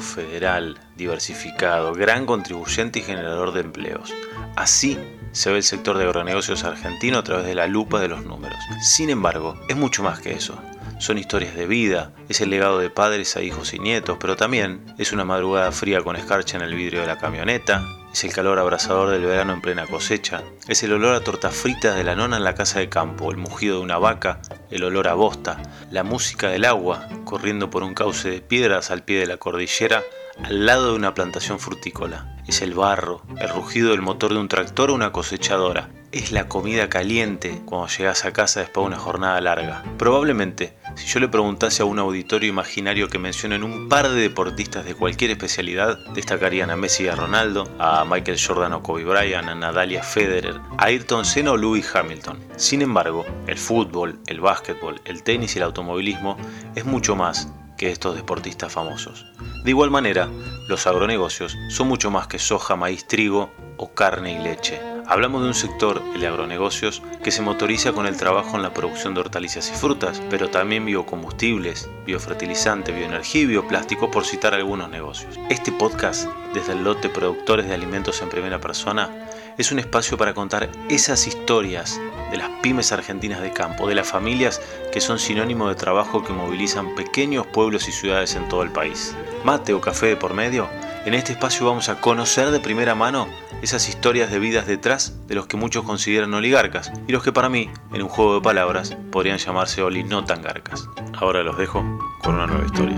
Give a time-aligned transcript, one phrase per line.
[0.00, 4.12] federal, diversificado, gran contribuyente y generador de empleos.
[4.56, 4.98] Así
[5.30, 8.58] se ve el sector de agronegocios argentino a través de la lupa de los números.
[8.82, 10.60] Sin embargo, es mucho más que eso.
[10.98, 14.94] Son historias de vida, es el legado de padres a hijos y nietos, pero también
[14.98, 18.58] es una madrugada fría con escarcha en el vidrio de la camioneta, es el calor
[18.58, 22.36] abrasador del verano en plena cosecha, es el olor a tortas fritas de la nona
[22.36, 24.40] en la casa de campo, el mugido de una vaca,
[24.70, 29.02] el olor a bosta, la música del agua corriendo por un cauce de piedras al
[29.04, 30.02] pie de la cordillera
[30.42, 32.36] al lado de una plantación frutícola.
[32.46, 35.90] Es el barro, el rugido del motor de un tractor o una cosechadora.
[36.10, 39.82] Es la comida caliente cuando llegas a casa después de una jornada larga.
[39.96, 44.84] Probablemente, si yo le preguntase a un auditorio imaginario que mencionen un par de deportistas
[44.84, 49.48] de cualquier especialidad, destacarían a Messi y a Ronaldo, a Michael Jordan o Kobe Bryant,
[49.48, 52.40] a Nadalia Federer, a Ayrton Senna o Lewis Hamilton.
[52.56, 56.36] Sin embargo, el fútbol, el básquetbol, el tenis y el automovilismo
[56.74, 57.48] es mucho más
[57.82, 59.26] que estos deportistas famosos.
[59.64, 60.28] De igual manera,
[60.68, 64.80] los agronegocios son mucho más que soja, maíz, trigo o carne y leche.
[65.08, 69.14] Hablamos de un sector, el agronegocios, que se motoriza con el trabajo en la producción
[69.14, 75.36] de hortalizas y frutas, pero también biocombustibles, biofertilizante, bioenergía y bioplástico, por citar algunos negocios.
[75.50, 79.10] Este podcast, desde el lote Productores de Alimentos en Primera Persona,
[79.58, 82.00] es un espacio para contar esas historias
[82.30, 84.60] de las pymes argentinas de campo, de las familias
[84.92, 89.14] que son sinónimo de trabajo que movilizan pequeños pueblos y ciudades en todo el país.
[89.44, 90.68] Mate o café de por medio,
[91.04, 93.26] en este espacio vamos a conocer de primera mano
[93.60, 97.48] esas historias de vidas detrás de los que muchos consideran oligarcas y los que para
[97.48, 100.88] mí, en un juego de palabras, podrían llamarse oli no tan garcas.
[101.14, 101.84] Ahora los dejo
[102.22, 102.96] con una nueva historia.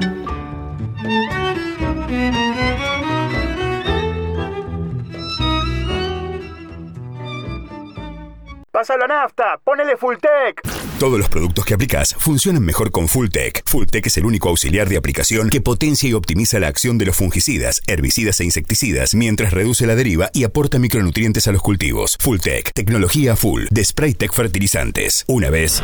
[8.75, 10.61] Pasa la nafta, ponele Fulltech.
[10.99, 13.63] Todos los productos que aplicas funcionan mejor con Fulltech.
[13.71, 17.15] Fulltech es el único auxiliar de aplicación que potencia y optimiza la acción de los
[17.15, 22.17] fungicidas, herbicidas e insecticidas mientras reduce la deriva y aporta micronutrientes a los cultivos.
[22.19, 25.25] Fulltech, tecnología full de Spraytech Fertilizantes.
[25.29, 25.81] Una vez,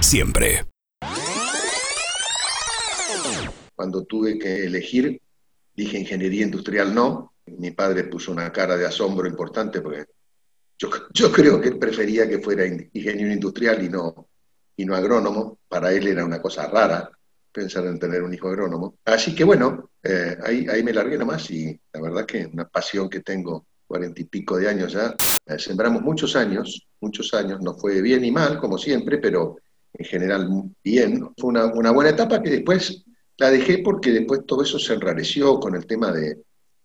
[0.00, 0.64] siempre.
[3.74, 5.20] Cuando tuve que elegir,
[5.76, 7.34] dije ingeniería industrial no.
[7.44, 10.06] Mi padre puso una cara de asombro importante porque
[10.78, 14.28] yo, creo que él prefería que fuera ingeniero industrial y no,
[14.76, 15.58] y no agrónomo.
[15.68, 17.10] Para él era una cosa rara
[17.52, 18.96] pensar en tener un hijo agrónomo.
[19.04, 23.08] Así que bueno, eh, ahí, ahí me largué nomás y la verdad que una pasión
[23.08, 25.14] que tengo cuarenta y pico de años ya.
[25.46, 29.58] Eh, sembramos muchos años, muchos años, no fue bien ni mal, como siempre, pero
[29.92, 30.48] en general
[30.82, 31.30] bien.
[31.38, 33.04] Fue una, una buena etapa que después
[33.36, 36.42] la dejé porque después todo eso se enrareció con el tema de,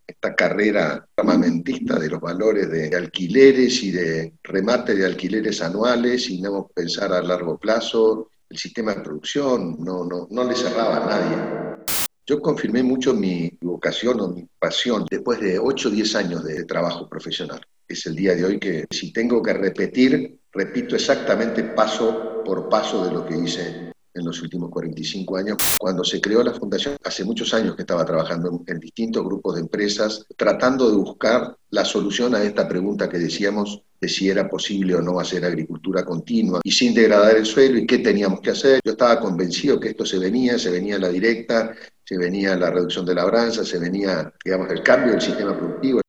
[0.10, 6.42] esta carrera armamentista de los valores de alquileres y de remate de alquileres anuales y
[6.42, 11.06] no pensar a largo plazo, el sistema de producción, no, no, no le cerraba a
[11.06, 11.86] nadie.
[12.26, 16.64] Yo confirmé mucho mi vocación o mi pasión después de 8 o 10 años de
[16.66, 17.62] trabajo profesional.
[17.88, 23.06] Es el día de hoy que si tengo que repetir, repito exactamente paso por paso
[23.06, 25.58] de lo que hice en los últimos 45 años.
[25.80, 29.62] Cuando se creó la fundación, hace muchos años que estaba trabajando en, distintos grupos de
[29.62, 34.96] empresas, tratando de buscar la solución a esta pregunta que decíamos de si era posible
[34.96, 38.80] o no hacer agricultura continua y sin degradar el suelo y qué teníamos que hacer.
[38.84, 41.76] Yo estaba convencido que esto se venía, se venía la directa,
[42.06, 46.02] se venía la reducción de labranza, se venía, digamos, el cambio del sistema productivo.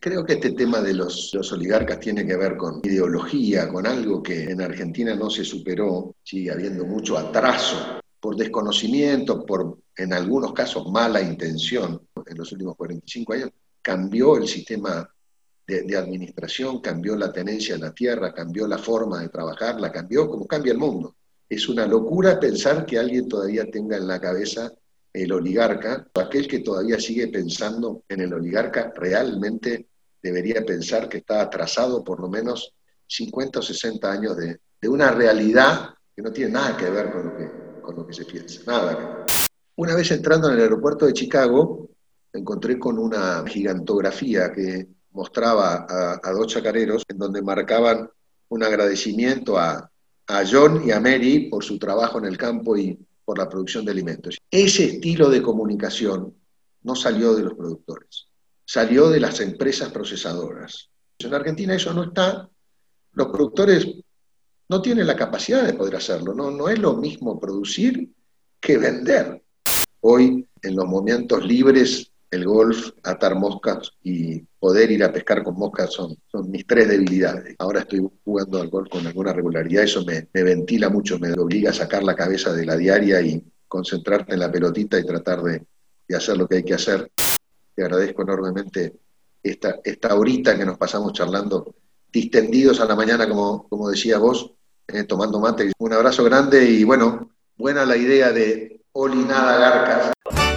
[0.00, 4.44] Creo que este tema de los, oligarcas tiene que ver con ideología, con algo que
[4.44, 10.88] en Argentina no se superó, sigue habiendo mucho atraso por desconocimiento, por en algunos casos
[10.88, 12.00] mala intención.
[12.26, 13.50] En los últimos 45 años
[13.82, 15.12] cambió el sistema
[15.66, 19.90] de, de administración, cambió la tenencia de la tierra, cambió la forma de trabajar, la
[19.90, 21.16] cambió como cambia el mundo.
[21.48, 24.72] Es una locura pensar que alguien todavía tenga en la cabeza
[25.18, 29.88] el oligarca, aquel que todavía sigue pensando en el oligarca realmente
[30.22, 32.74] debería pensar que está atrasado por lo menos
[33.06, 37.36] 50 o 60 años de, una realidad que no tiene nada que ver con lo
[37.36, 37.50] que,
[37.82, 39.26] con lo que se piensa, nada
[39.76, 41.90] Una vez entrando en el aeropuerto de Chicago,
[42.32, 45.86] me encontré con una gigantografía que mostraba
[46.22, 48.08] a, dos chacareros en donde marcaban
[48.50, 49.90] un agradecimiento a,
[50.28, 52.98] a John y a Mary por su trabajo en el campo y
[53.28, 54.38] por la producción de alimentos.
[54.50, 56.34] Ese estilo de comunicación
[56.82, 58.28] no salió de los productores,
[58.64, 60.88] salió de las empresas procesadoras.
[61.18, 62.48] En Argentina eso no está.
[63.12, 63.86] Los productores
[64.70, 66.32] no tienen la capacidad de poder hacerlo.
[66.32, 68.10] No, no es lo mismo producir
[68.58, 69.42] que vender.
[70.00, 75.56] Hoy, en los momentos libres, el golf, atar moscas y poder ir a pescar con
[75.56, 76.16] moscas son,
[76.50, 77.56] mis tres debilidades.
[77.58, 81.74] Ahora estoy jugando al golf con alguna regularidad, eso me, ventila mucho, me obliga a
[81.74, 85.66] sacar la cabeza de la diaria y concentrarte en la pelotita y tratar de,
[86.14, 87.10] hacer lo que hay que hacer.
[87.74, 88.94] Te agradezco enormemente
[89.42, 91.74] esta, esta horita que nos pasamos charlando,
[92.12, 94.52] distendidos a la mañana, como, como decía vos,
[94.86, 95.72] eh, tomando mate.
[95.78, 100.47] Un abrazo grande y bueno, buena la idea de Olinada Garcas.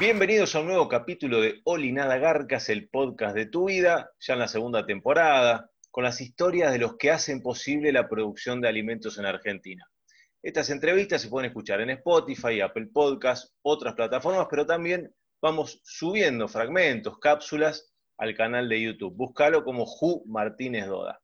[0.00, 4.38] Bienvenidos a un nuevo capítulo de Olinada Garcas, el podcast de tu vida, ya en
[4.38, 9.18] la segunda temporada, con las historias de los que hacen posible la producción de alimentos
[9.18, 9.86] en Argentina.
[10.42, 16.48] Estas entrevistas se pueden escuchar en Spotify, Apple Podcasts, otras plataformas, pero también vamos subiendo
[16.48, 19.14] fragmentos, cápsulas al canal de YouTube.
[19.14, 21.20] Búscalo como Ju Martínez Doda.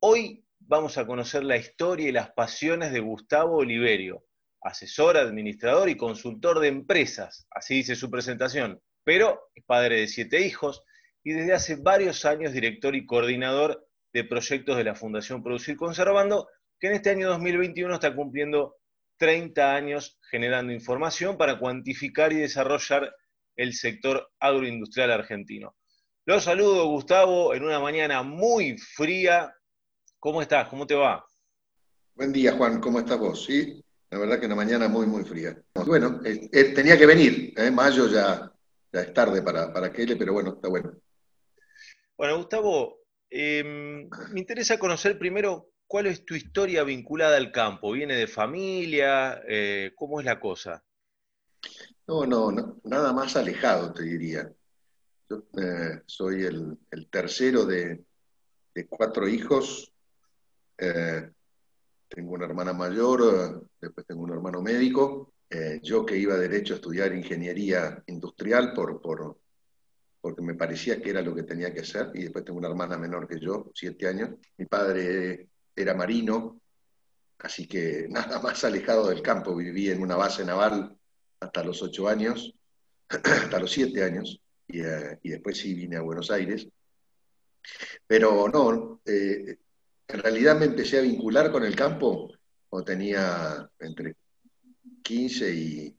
[0.00, 4.24] Hoy vamos a conocer la historia y las pasiones de Gustavo Oliverio,
[4.62, 10.40] asesor, administrador y consultor de empresas, así dice su presentación, pero es padre de siete
[10.46, 10.82] hijos
[11.24, 16.48] y desde hace varios años director y coordinador de proyectos de la Fundación Producir Conservando,
[16.78, 18.76] que en este año 2021 está cumpliendo
[19.18, 23.14] 30 años generando información para cuantificar y desarrollar
[23.56, 25.76] el sector agroindustrial argentino.
[26.24, 29.54] Los saludo, Gustavo, en una mañana muy fría.
[30.18, 30.68] ¿Cómo estás?
[30.68, 31.24] ¿Cómo te va?
[32.14, 32.80] Buen día, Juan.
[32.80, 33.44] ¿Cómo estás vos?
[33.44, 33.81] Sí,
[34.12, 35.56] la verdad que una mañana muy, muy fría.
[35.86, 37.54] Bueno, eh, eh, tenía que venir.
[37.56, 37.70] ¿eh?
[37.70, 38.52] Mayo ya,
[38.92, 40.92] ya es tarde para, para Kele, pero bueno, está bueno.
[42.18, 42.98] Bueno, Gustavo,
[43.30, 47.92] em, me interesa conocer primero cuál es tu historia vinculada al campo.
[47.92, 49.42] ¿Viene de familia?
[49.96, 50.84] ¿Cómo es la cosa?
[52.06, 54.52] No, no, nada más alejado, te diría.
[55.30, 55.42] Yo
[56.04, 58.04] soy el, tercero de,
[58.90, 59.90] cuatro hijos.
[62.14, 65.32] Tengo una hermana mayor, después tengo un hermano médico.
[65.48, 69.38] Eh, yo que iba derecho a estudiar ingeniería industrial por, por,
[70.20, 72.10] porque me parecía que era lo que tenía que hacer.
[72.12, 74.30] Y después tengo una hermana menor que yo, siete años.
[74.58, 76.60] Mi padre era marino,
[77.38, 79.56] así que nada más alejado del campo.
[79.56, 80.94] Viví en una base naval
[81.40, 82.54] hasta los ocho años,
[83.08, 84.38] hasta los siete años,
[84.68, 86.68] eh, y, después sí vine a Buenos Aires.
[88.06, 89.56] Pero no, eh,
[90.08, 92.30] en realidad me empecé a vincular con el campo
[92.68, 94.16] cuando tenía entre
[95.02, 95.96] 15 y,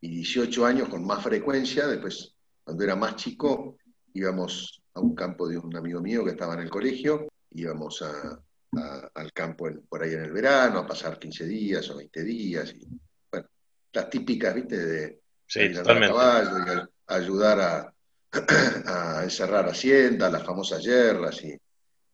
[0.00, 1.86] 18 años con más frecuencia.
[1.86, 2.34] Después,
[2.64, 3.76] cuando era más chico,
[4.14, 9.32] íbamos a un campo de un amigo mío que estaba en el colegio, íbamos al
[9.32, 12.74] campo por ahí en el verano, a pasar 15 días o 20 días.
[12.74, 12.86] Y,
[13.92, 14.76] las típicas, ¿viste?
[14.76, 17.94] De, sí, caballo y ayudar a,
[18.86, 21.56] a encerrar haciendas, las famosas yerras y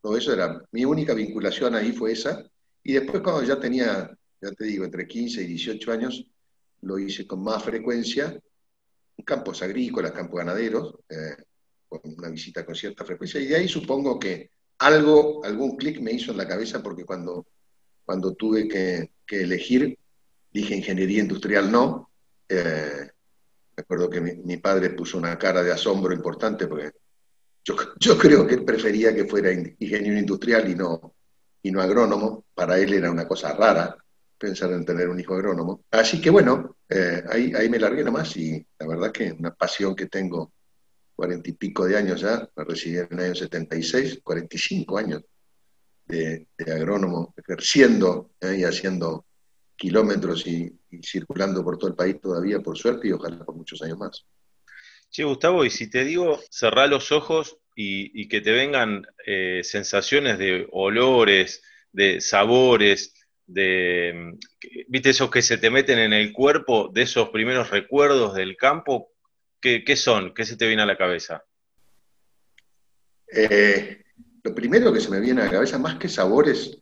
[0.01, 0.63] todo eso era.
[0.73, 2.45] Mi única vinculación ahí fue esa.
[2.83, 4.11] Y después, cuando ya tenía,
[4.41, 6.27] ya te digo, entre 15 y 18 años,
[6.83, 8.39] lo hice con más frecuencia
[9.17, 11.37] en campos agrícolas, campos ganaderos, eh,
[11.89, 13.41] con una visita con cierta frecuencia.
[13.41, 17.47] Y de ahí supongo que algo, algún clic me hizo en la cabeza porque cuando,
[18.05, 19.99] cuando tuve que, que elegir,
[20.53, 22.11] dije ingeniería industrial no.
[22.49, 23.11] Eh,
[23.77, 26.91] recuerdo que mi, padre puso una cara de asombro importante porque
[27.69, 31.15] yo, yo, creo que él prefería que fuera ingeniero industrial y no,
[31.63, 32.47] y no agrónomo.
[32.55, 33.97] Para él era una cosa rara
[34.39, 35.85] pensar en tener un hijo agrónomo.
[35.91, 39.95] Así que bueno, eh, ahí, ahí me largué nomás y la verdad que una pasión
[39.95, 40.53] que tengo
[41.15, 45.23] cuarenta y pico de años ya, me recibí en el año 76, 45 años
[46.07, 49.27] de, de agrónomo, ejerciendo eh, y haciendo
[49.79, 53.99] kilómetros y, circulando por todo el país todavía, por suerte, y ojalá por muchos años
[53.99, 54.25] más.
[55.11, 60.39] Sí, Gustavo, y si te digo, cerrá los ojos y, que te vengan eh, sensaciones
[60.39, 61.63] de olores,
[61.93, 63.15] de sabores,
[63.47, 64.37] de,
[64.89, 69.13] viste, esos que se te meten en el cuerpo, de esos primeros recuerdos del campo,
[69.61, 70.35] ¿qué, son?
[70.35, 71.45] ¿Qué se te viene a la cabeza?
[73.33, 74.03] Eh,
[74.43, 76.79] lo primero que se me viene a la cabeza, más que sabores,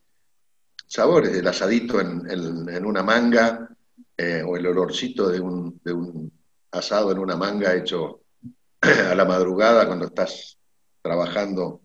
[0.87, 3.68] sabores, el asadito en, una manga
[4.16, 6.33] eh, o el olorcito de un,
[6.71, 8.21] asado en una manga hecho
[8.81, 10.59] a la madrugada cuando estás
[11.03, 11.83] trabajando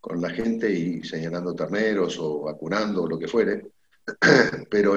[0.00, 3.62] con la gente y señalando terneros o vacunando o lo que fuere.
[4.70, 4.96] Pero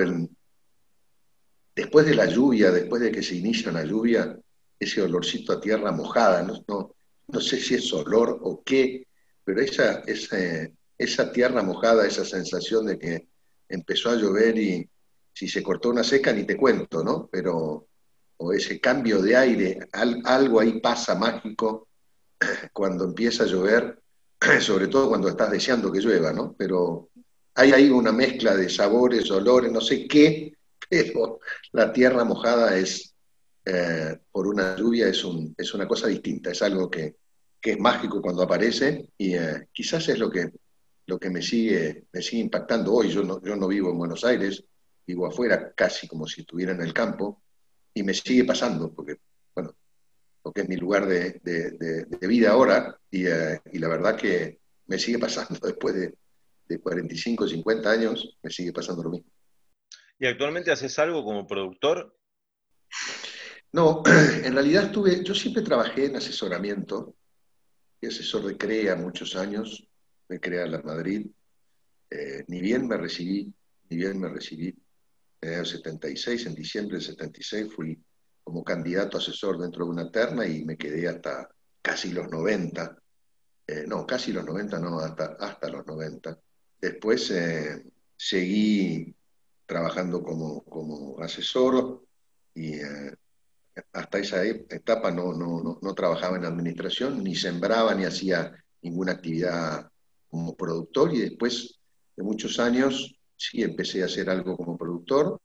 [1.73, 4.37] después de la lluvia, después de que se inicia la lluvia,
[4.79, 6.93] ese olorcito a tierra mojada, no,
[7.27, 9.07] no, sé si es olor o qué,
[9.43, 10.37] pero esa, esa,
[10.97, 13.27] esa tierra mojada, esa sensación de que
[13.69, 14.89] empezó a llover y
[15.33, 17.29] si se cortó una seca ni te cuento, ¿no?
[17.31, 17.87] Pero,
[18.37, 21.87] o ese cambio de aire, algo ahí pasa mágico
[22.73, 23.99] cuando empieza a llover,
[24.61, 26.55] sobre todo cuando estás deseando que llueva, ¿no?
[26.57, 27.09] Pero
[27.55, 30.53] hay ahí una mezcla de sabores, olores, no sé qué,
[30.89, 31.39] pero
[31.71, 33.13] la tierra mojada es,
[33.65, 37.15] eh, por una lluvia, es, un, es una cosa distinta, es algo que,
[37.59, 43.09] es mágico cuando aparece y eh, quizás es lo que me sigue, impactando hoy.
[43.09, 44.63] Yo no vivo en Buenos Aires,
[45.05, 47.41] vivo afuera, casi como si estuviera en el campo,
[47.97, 49.17] y me sigue pasando, porque,
[49.55, 49.75] bueno,
[50.41, 51.41] porque es mi lugar de,
[52.21, 56.15] vida ahora, eh, y, la verdad que me sigue pasando después de,
[56.67, 59.31] de 45, 50 años, me sigue pasando lo mismo.
[60.19, 62.15] ¿Y actualmente haces algo como productor?
[63.71, 64.03] No,
[64.43, 67.15] en realidad estuve, yo siempre trabajé en asesoramiento,
[67.99, 69.87] fui asesor de CREA muchos años,
[70.29, 71.25] de CREA en la Madrid.
[72.11, 73.51] Eh, ni bien me recibí,
[73.89, 74.75] ni bien me recibí
[75.41, 78.01] en el 76, en diciembre del 76 fui
[78.43, 81.49] como candidato asesor dentro de una terna y me quedé hasta
[81.81, 82.97] casi los 90.
[83.67, 86.39] Eh, no, casi los 90, no, hasta, hasta los 90.
[86.79, 87.83] Después eh,
[88.15, 89.13] seguí
[89.65, 92.03] trabajando como, como asesor
[92.55, 92.79] y
[93.93, 99.13] hasta esa e, etapa no, no, no, trabajaba en administración, ni sembraba, ni hacía ninguna
[99.13, 99.89] actividad
[100.29, 101.79] como productor y después
[102.15, 105.39] de muchos años sí empecé a hacer algo como productor,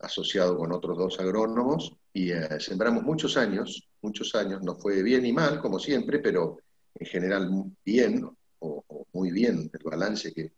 [0.00, 5.24] asociado con otros dos agrónomos y eh, sembramos muchos años, muchos años, no fue bien
[5.24, 6.58] y mal como siempre, pero
[6.94, 7.50] en general
[7.84, 9.70] bien o, muy bien.
[9.72, 10.52] El balance que,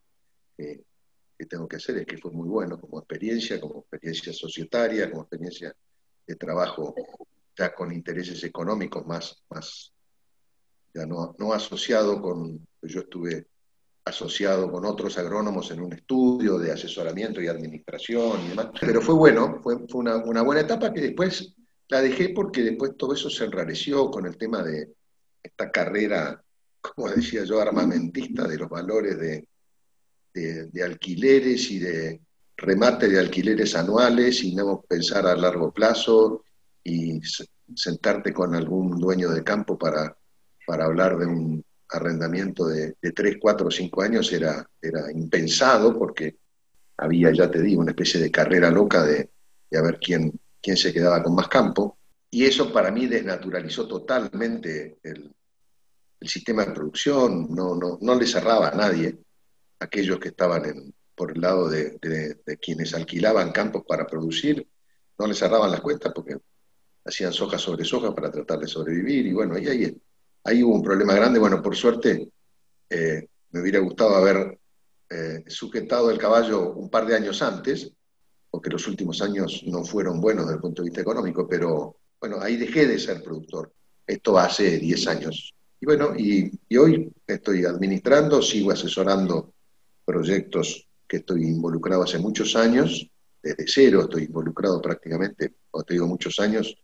[0.57, 5.23] que tengo que hacer es que fue muy bueno como experiencia, como experiencia societaria, como
[5.23, 5.75] experiencia
[6.27, 6.95] de trabajo
[7.57, 9.93] ya con intereses económicos más, más
[10.95, 13.47] ya no, no asociado con, yo estuve
[14.07, 19.17] asociado con otros agrónomos en un estudio de asesoramiento y administración y demás, pero fue
[19.17, 21.55] bueno, fue, una, buena etapa que después
[21.89, 24.95] la dejé porque después todo eso se enrareció con el tema de
[25.43, 26.41] esta carrera,
[26.81, 32.21] como decía yo, armamentista de los valores de, alquileres y de,
[32.57, 36.45] remate de alquileres anuales y no pensar a largo plazo
[36.85, 37.21] y
[37.75, 40.15] sentarte con algún dueño de campo para
[40.85, 46.37] hablar de un arrendamiento de, de 3, 4 o 5 años era, era impensado porque
[46.97, 49.31] había, ya te digo, una especie de carrera loca de,
[49.71, 51.99] de a ver quién, quién se quedaba con más campo.
[52.31, 55.35] Y eso para mí desnaturalizó totalmente el,
[56.21, 59.19] el sistema de producción, no, no, no le cerraba a nadie,
[59.79, 61.99] aquellos que estaban en, por el lado de,
[62.61, 64.67] quienes alquilaban campos para producir,
[65.19, 66.37] no les cerraban las cuentas porque
[67.05, 69.97] hacían soja sobre soja para tratar de sobrevivir y bueno, ahí, ahí,
[70.47, 71.39] ahí hubo un problema grande.
[71.39, 72.29] Bueno, por suerte
[72.89, 74.59] eh, me hubiera gustado haber
[75.11, 77.93] eh, sujetado el caballo un par de años antes,
[78.51, 82.41] porque los últimos años no fueron buenos desde el punto de vista económico, pero bueno,
[82.41, 83.73] ahí dejé de ser productor.
[84.07, 85.55] Esto hace 10 años.
[85.81, 89.53] Y bueno, y, y hoy estoy administrando, sigo asesorando
[90.05, 93.11] proyectos que estoy involucrado hace muchos años,
[93.43, 96.77] desde cero estoy involucrado prácticamente, o te digo muchos años,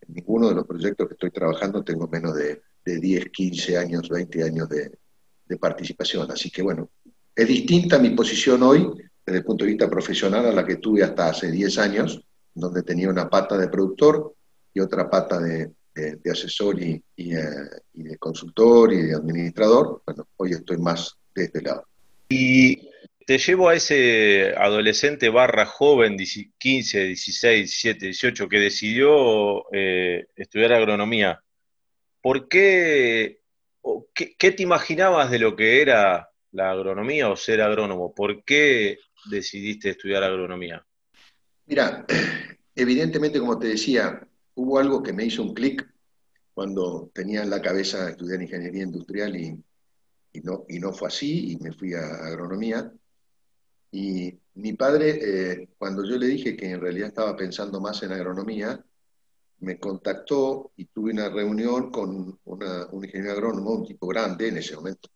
[0.00, 4.42] en ninguno de los proyectos que estoy trabajando tengo menos de, 10, 15 años, 20
[4.42, 4.90] años de,
[5.58, 6.30] participación.
[6.30, 6.90] Así que bueno,
[7.34, 8.88] es distinta mi posición hoy
[9.26, 12.22] desde el punto de vista profesional a la que tuve hasta hace 10 años,
[12.54, 14.34] donde tenía una pata de productor
[14.72, 15.72] y otra pata de,
[16.30, 17.44] asesor y, eh,
[17.94, 20.02] y, de consultor y de administrador.
[20.06, 21.84] Bueno, hoy estoy más de este lado.
[22.28, 22.88] Y
[23.26, 30.72] te llevo a ese adolescente barra joven, 15, 16, 17, 18, que decidió eh, estudiar
[30.72, 31.40] agronomía.
[32.22, 33.40] ¿Por qué,
[34.14, 38.14] qué, te imaginabas de lo que era la agronomía o ser agrónomo?
[38.14, 38.98] ¿Por qué
[39.30, 40.84] decidiste estudiar agronomía?
[41.66, 42.04] Mira,
[42.74, 45.88] evidentemente, como te decía, hubo algo que me hizo un clic
[46.52, 49.62] cuando tenía en la cabeza estudiar ingeniería industrial y,
[50.42, 52.92] no, y no fue así y me fui a agronomía.
[53.92, 55.18] Y mi padre,
[55.62, 58.84] eh, cuando yo le dije que en realidad estaba pensando más en agronomía,
[59.60, 64.74] me contactó y tuve una reunión con un ingeniero agrónomo, un tipo grande en ese
[64.76, 65.08] momento.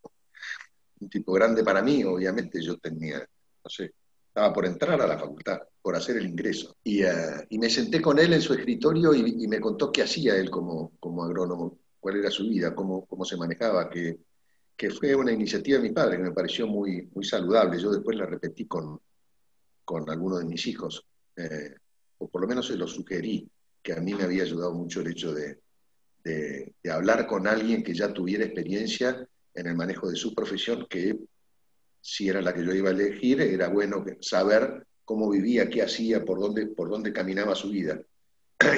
[1.00, 3.92] Un tipo grande para mí, obviamente, yo tenía, no sé,
[4.28, 6.76] estaba por entrar a la facultad, por hacer el ingreso.
[6.82, 10.36] Y, eh, y me senté con él en su escritorio y, me contó qué hacía
[10.36, 14.18] él como, como agrónomo, cuál era su vida, cómo, cómo se manejaba, qué,
[14.76, 17.80] que fue una iniciativa de mi padre que me pareció muy, muy saludable.
[17.80, 19.00] Yo después la repetí con,
[19.84, 21.74] con algunos de mis hijos, eh,
[22.18, 23.48] o por lo menos se lo sugerí,
[23.84, 25.60] que a mí me había ayudado mucho el hecho de,
[26.90, 31.18] hablar con alguien que ya tuviera experiencia en el manejo de su profesión, que
[32.00, 36.24] si era la que yo iba a elegir, era bueno saber cómo vivía, qué hacía,
[36.24, 38.00] por dónde, por dónde caminaba su vida.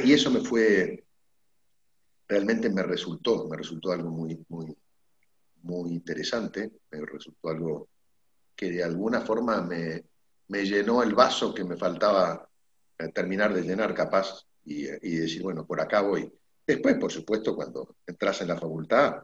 [0.04, 1.04] Y eso me fue,
[2.26, 4.76] realmente me resultó, me resultó algo muy, muy,
[5.62, 7.88] muy interesante, me resultó algo
[8.56, 10.02] que de alguna forma me,
[10.64, 12.48] llenó el vaso que me faltaba
[12.98, 16.30] eh, terminar de llenar capaz y, decir, bueno, por acá voy.
[16.66, 19.22] Después, por supuesto, cuando entras en la facultad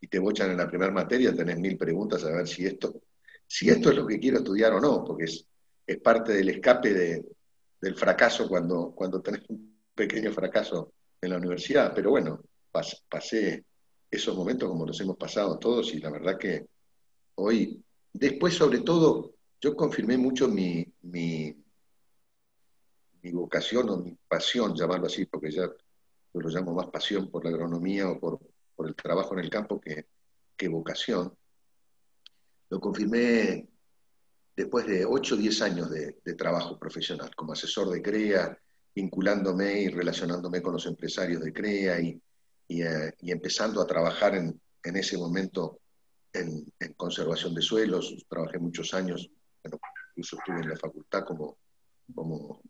[0.00, 3.00] y te bochan en la primera materia, tenés mil preguntas a ver si esto
[3.46, 5.46] si esto es lo que quiero estudiar o no, porque es,
[5.86, 7.24] es parte del escape
[7.80, 11.92] del fracaso cuando, cuando tenés un pequeño fracaso en la universidad.
[11.94, 13.64] Pero bueno, pasé
[14.10, 16.66] esos momentos como los hemos pasado todos y la verdad que
[17.36, 17.82] hoy,
[18.12, 21.54] después sobre todo, yo confirmé mucho mi, mi,
[23.26, 27.44] mi vocación o mi pasión, llamarlo así, porque ya yo lo llamo más pasión por
[27.44, 28.38] la agronomía o por,
[28.74, 30.06] por el trabajo en el campo que,
[30.56, 31.36] que vocación.
[32.70, 33.68] Lo confirmé
[34.54, 38.58] después de 8 o 10 años de, trabajo profesional, como asesor de CREA,
[38.94, 42.20] vinculándome y relacionándome con los empresarios de CREA y,
[42.68, 45.80] eh, empezando a trabajar en, ese momento
[46.32, 46.64] en,
[46.96, 48.14] conservación de suelos.
[48.28, 49.28] Trabajé muchos años,
[50.10, 51.58] incluso estuve en la facultad como,
[52.14, 52.62] como,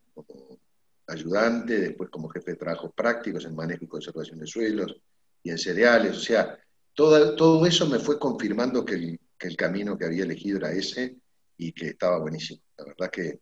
[1.06, 4.96] ayudante, después como jefe de trabajos prácticos en manejo y conservación de suelos
[5.42, 6.16] y en cereales.
[6.16, 6.58] O sea,
[6.94, 10.72] todo, todo eso me fue confirmando que el, que el camino que había elegido era
[10.72, 11.16] ese
[11.56, 12.60] y que estaba buenísimo.
[12.78, 13.40] La verdad que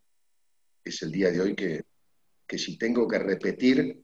[0.83, 1.83] es el día de hoy que,
[2.47, 4.03] que si tengo que repetir,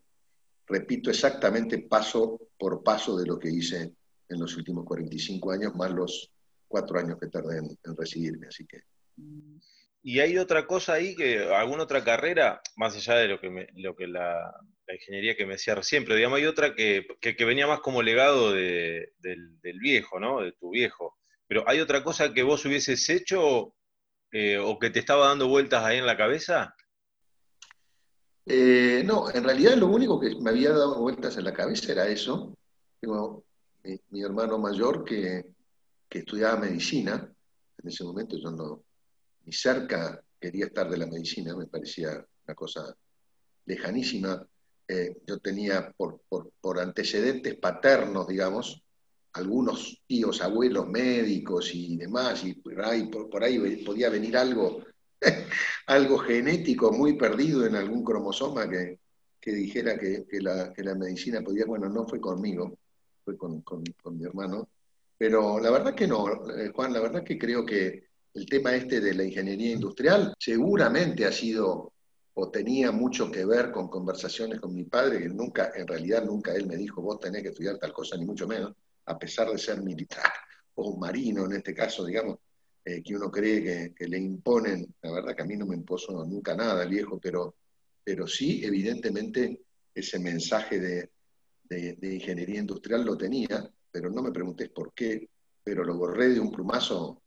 [0.68, 3.94] repito exactamente paso por paso de lo que hice
[4.30, 6.32] en los últimos 45 años, más los
[6.68, 8.48] cuatro años que tardé en, recibirme.
[8.48, 8.82] Así que.
[10.04, 13.96] Y hay otra cosa ahí, que alguna otra carrera, más allá de lo que, lo
[13.96, 14.54] que la,
[14.92, 18.52] ingeniería que me decía recién, pero digamos, hay otra que, que, venía más como legado
[18.52, 19.14] del,
[19.80, 20.42] viejo, ¿no?
[20.42, 21.18] De tu viejo.
[21.48, 23.74] Pero ¿hay otra cosa que vos hubieses hecho
[24.32, 26.76] eh, o que te estaba dando vueltas ahí en la cabeza?
[28.46, 32.08] Eh, no, en realidad lo único que me había dado vueltas en la cabeza era
[32.08, 32.58] eso.
[33.00, 33.46] Tengo
[34.10, 35.46] mi, hermano mayor que,
[36.10, 37.32] estudiaba medicina.
[37.78, 38.84] En ese momento yo no,
[39.46, 42.96] ni cerca quería estar de la medicina, me parecía una cosa
[43.66, 44.46] lejanísima.
[44.88, 46.20] Eh, yo tenía por,
[46.80, 48.84] antecedentes paternos, digamos,
[49.34, 53.10] algunos tíos, abuelos médicos y demás, y por ahí,
[53.86, 54.84] podía venir algo,
[55.88, 59.00] algo genético muy perdido en algún cromosoma que,
[59.46, 62.78] dijera que, la, medicina podía, bueno, no fue conmigo,
[63.24, 63.64] fue con,
[64.12, 64.68] mi hermano,
[65.18, 69.02] pero la verdad que no, eh, Juan, la verdad que creo que el tema este
[69.02, 71.94] de la ingeniería industrial seguramente ha sido
[72.34, 76.54] o tenía mucho que ver con conversaciones con mi padre, que nunca, en realidad nunca
[76.56, 78.74] él me dijo, vos tenés que estudiar tal cosa, ni mucho menos,
[79.06, 80.32] a pesar de ser militar
[80.76, 82.38] o marino en este caso, digamos,
[82.84, 86.26] eh, que uno cree que, le imponen, la verdad que a mí no me impuso
[86.26, 87.56] nunca nada, viejo, pero,
[88.04, 89.62] pero sí, evidentemente,
[89.94, 91.10] ese mensaje de,
[92.02, 95.30] ingeniería industrial lo tenía, pero no me preguntes por qué,
[95.64, 97.21] pero lo borré de un plumazo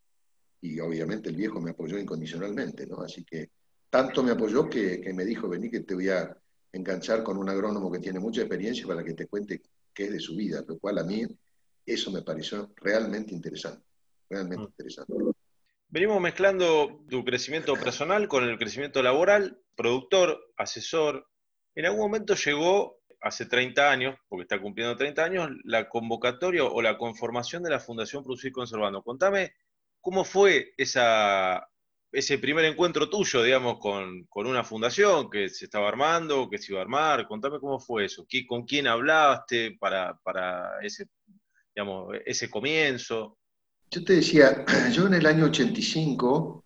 [0.65, 3.03] y obviamente el viejo me apoyó incondicionalmente, ¿no?
[3.03, 3.51] Así que
[3.91, 6.35] tanto me apoyó que, que me dijo, vení que te voy a
[6.73, 9.61] enganchar con un agrónomo que tiene mucha experiencia para que te cuente
[9.93, 11.27] qué es de su vida, lo cual a mí
[11.85, 13.85] eso me pareció realmente interesante,
[14.31, 14.69] realmente mm.
[14.69, 15.13] interesante.
[15.89, 21.29] Venimos mezclando tu crecimiento personal con el crecimiento laboral, productor, asesor.
[21.75, 26.81] En algún momento llegó, hace 30 años, porque está cumpliendo 30 años, la convocatoria o
[26.81, 29.03] la conformación de la Fundación Producir Conservando.
[29.03, 29.53] Contame
[30.05, 36.59] cómo fue ese primer encuentro tuyo, digamos, con, una fundación que se estaba armando, que
[36.59, 37.27] se iba a armar.
[37.27, 43.39] Contame cómo fue eso, con quién hablaste para, para ese comienzo?
[43.91, 46.65] Yo te decía, yo en el año 85,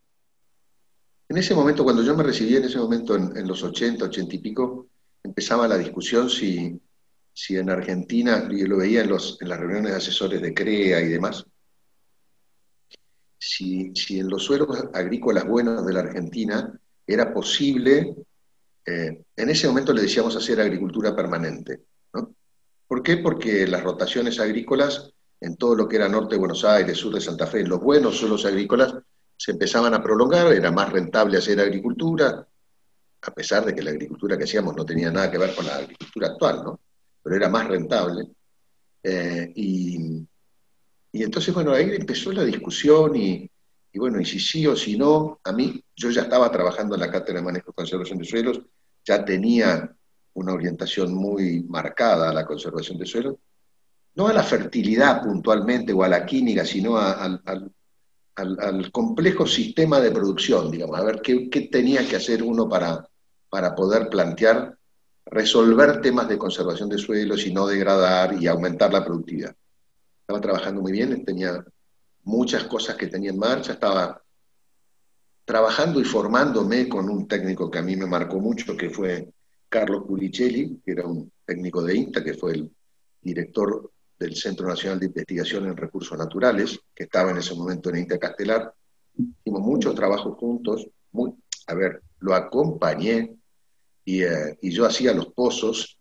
[1.29, 4.39] en ese momento, cuando yo me recibí, en ese momento, en, los 80, 80 y
[4.39, 4.89] pico,
[5.23, 6.81] empezaba la discusión si,
[7.51, 11.47] en Argentina, yo lo veía en las reuniones de asesores de CREA y demás,
[13.39, 18.15] si, en los suelos agrícolas buenos de la Argentina era posible,
[18.85, 21.83] eh, en ese momento le decíamos hacer agricultura permanente.
[22.87, 23.19] ¿Por qué?
[23.19, 27.21] Porque las rotaciones agrícolas en todo lo que era norte de Buenos Aires, sur de
[27.21, 28.95] Santa Fe, los buenos suelos agrícolas
[29.37, 32.47] se empezaban a prolongar, era más rentable hacer agricultura,
[33.23, 35.77] a pesar de que la agricultura que hacíamos no tenía nada que ver con la
[35.77, 36.81] agricultura actual, ¿no?
[37.23, 38.27] Pero era más rentable.
[39.03, 40.28] Eh, y,
[41.13, 43.51] entonces, bueno, ahí empezó la discusión y,
[43.93, 47.01] y, bueno, y si sí o si no, a mí, yo ya estaba trabajando en
[47.01, 48.61] la Cátedra de Manejo y Conservación de Suelos,
[49.05, 49.97] ya tenía
[50.39, 53.41] una orientación muy marcada a la conservación de suelo,
[54.15, 57.73] no a la fertilidad puntualmente o a la química, sino al,
[58.93, 63.09] complejo sistema de producción, digamos, a ver qué, tenía que hacer uno para,
[63.49, 64.77] para poder plantear,
[65.27, 69.57] resolver temas de conservación de suelos y no degradar y aumentar la productividad.
[70.29, 71.65] Estaba trabajando muy bien, tenía
[72.25, 74.23] muchas cosas que tenía en marcha, estaba
[75.47, 79.33] trabajando y formándome con un técnico que a mí me marcó mucho, que fue
[79.71, 82.71] Carlos Pulicelli, que era un técnico de INTA, que fue el
[83.23, 87.97] director del Centro Nacional de Investigación en Recursos Naturales, que estaba en ese momento en
[87.97, 88.75] INTA Castelar,
[89.17, 91.33] hicimos muchos trabajos juntos, muy,
[91.69, 93.35] a ver, lo acompañé
[94.05, 95.99] y, eh, y yo hacía los pozos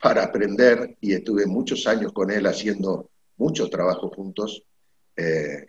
[0.00, 3.11] para aprender y estuve muchos años con él haciendo
[3.42, 4.62] muchos trabajos juntos
[5.16, 5.66] eh,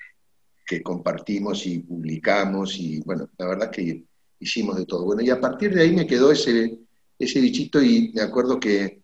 [0.65, 4.05] que compartimos y publicamos y bueno, la verdad que
[4.39, 5.05] hicimos de todo.
[5.05, 6.77] Bueno, y a partir de ahí me quedó ese,
[7.17, 9.01] ese bichito y me acuerdo que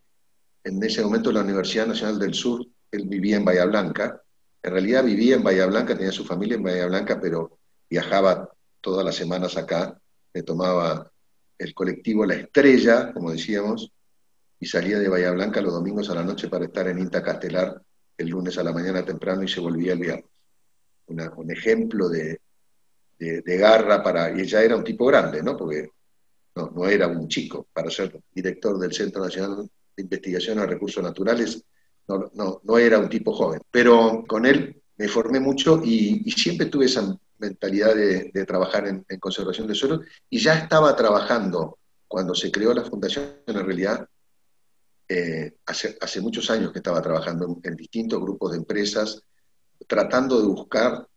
[0.64, 4.22] en ese momento la Universidad Nacional del Sur, él vivía en Bahía Blanca,
[4.62, 7.58] en realidad vivía en Bahía Blanca, tenía su familia en Bahía Blanca, pero
[7.90, 8.50] viajaba
[8.82, 10.00] todas las semanas acá,
[10.34, 11.12] le tomaba
[11.58, 13.92] el colectivo La Estrella, como decíamos,
[14.60, 17.82] y salía de Bahía Blanca los domingos a la noche para estar en Inta Castelar
[18.20, 20.26] el lunes a la mañana temprano y se volvía el viernes.
[21.08, 22.40] un ejemplo de,
[23.18, 24.32] de, garra para...
[24.38, 25.58] Y ella era un tipo grande, ¿no?
[25.58, 25.90] Porque
[26.56, 31.04] no, no era un chico para ser director del Centro Nacional de Investigación a Recursos
[31.04, 31.64] Naturales,
[32.08, 33.62] no, no, no era un tipo joven.
[33.72, 39.68] Pero con él me formé mucho y, siempre tuve esa mentalidad de, trabajar en, conservación
[39.68, 41.78] de suelos y ya estaba trabajando
[42.08, 44.08] cuando se creó la fundación, en realidad,
[45.12, 49.24] eh, hace, muchos años que estaba trabajando en, distintos grupos de empresas,
[49.88, 51.08] tratando de buscar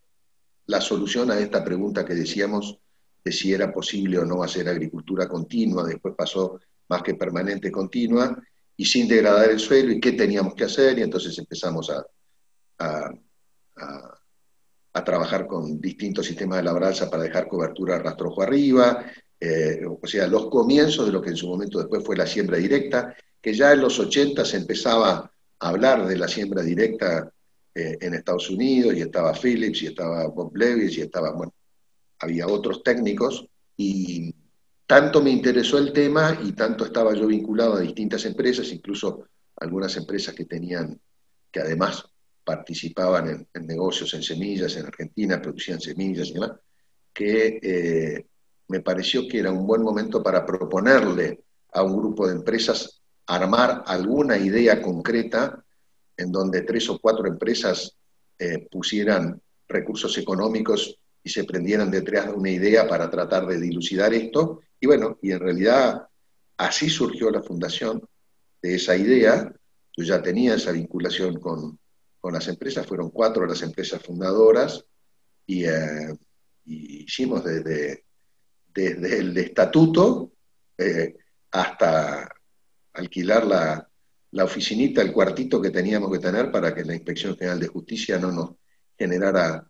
[0.64, 2.78] la solución a esta pregunta que decíamos
[3.22, 8.42] de si era posible o no hacer agricultura continua, después pasó más que permanente continua,
[8.78, 12.02] y sin degradar el suelo, y qué teníamos que hacer, y entonces empezamos a,
[12.78, 13.10] a,
[15.04, 19.04] trabajar con distintos sistemas de labranza para dejar cobertura rastrojo arriba,
[19.38, 22.56] eh, o sea, los comienzos de lo que en su momento después fue la siembra
[22.56, 27.30] directa, que ya en los 80 se empezaba a hablar de la siembra directa
[27.74, 31.52] eh, en Estados Unidos, y estaba Phillips, y estaba Bob Levis, y estaba, bueno,
[32.20, 34.32] había otros técnicos, y
[34.86, 39.26] tanto me interesó el tema y tanto estaba yo vinculado a distintas empresas, incluso
[39.56, 41.00] algunas empresas que tenían,
[41.50, 42.04] que además
[42.44, 46.52] participaban en, negocios en semillas en Argentina, producían semillas y demás,
[47.12, 48.26] que eh,
[48.68, 53.84] me pareció que era un buen momento para proponerle a un grupo de empresas armar
[53.86, 55.64] alguna idea concreta
[56.16, 57.96] en donde tres o cuatro empresas
[58.38, 64.12] eh, pusieran recursos económicos y se prendieran detrás de una idea para tratar de dilucidar
[64.12, 64.60] esto.
[64.80, 66.06] Y bueno, y en realidad
[66.56, 68.02] así surgió la fundación
[68.60, 69.52] de esa idea.
[69.96, 71.78] Yo ya tenía esa vinculación con,
[72.24, 74.84] las empresas, fueron cuatro las empresas fundadoras
[75.46, 76.16] y, eh,
[76.64, 78.04] hicimos desde,
[78.72, 80.32] desde el estatuto
[80.78, 81.16] eh,
[81.50, 82.31] hasta
[82.94, 83.88] alquilar la,
[84.32, 88.18] la oficinita, el cuartito que teníamos que tener para que la Inspección General de Justicia
[88.18, 88.50] no nos
[88.98, 89.66] generara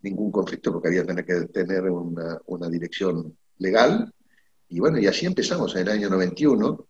[0.00, 4.12] ningún conflicto porque había que tener una, dirección legal.
[4.68, 6.88] Y bueno, y así empezamos en el año 91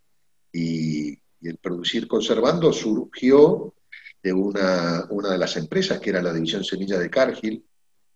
[0.52, 3.74] y, el producir conservando surgió
[4.20, 7.64] de una, una, de las empresas que era la División Semilla de Cargill.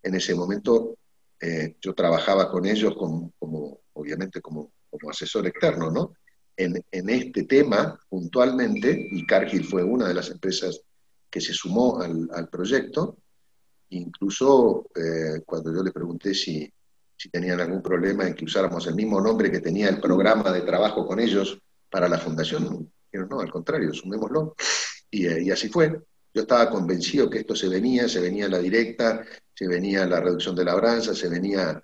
[0.03, 0.97] En ese momento
[1.39, 6.15] eh, yo trabajaba con ellos como, como obviamente como, como asesor externo, ¿no?
[6.65, 10.81] En, este tema puntualmente, y Cargill fue una de las empresas
[11.31, 13.19] que se sumó al, proyecto,
[13.91, 16.71] incluso eh, cuando yo le pregunté si,
[17.31, 21.07] tenían algún problema en que usáramos el mismo nombre que tenía el programa de trabajo
[21.07, 21.59] con ellos
[21.91, 24.55] para la fundación, dijeron, no, al contrario, sumémoslo.
[25.11, 26.01] Y, eh, y, así fue.
[26.33, 30.57] Yo estaba convencido que esto se venía, se venía la directa, se venía la reducción
[30.57, 31.83] de labranza, se venía,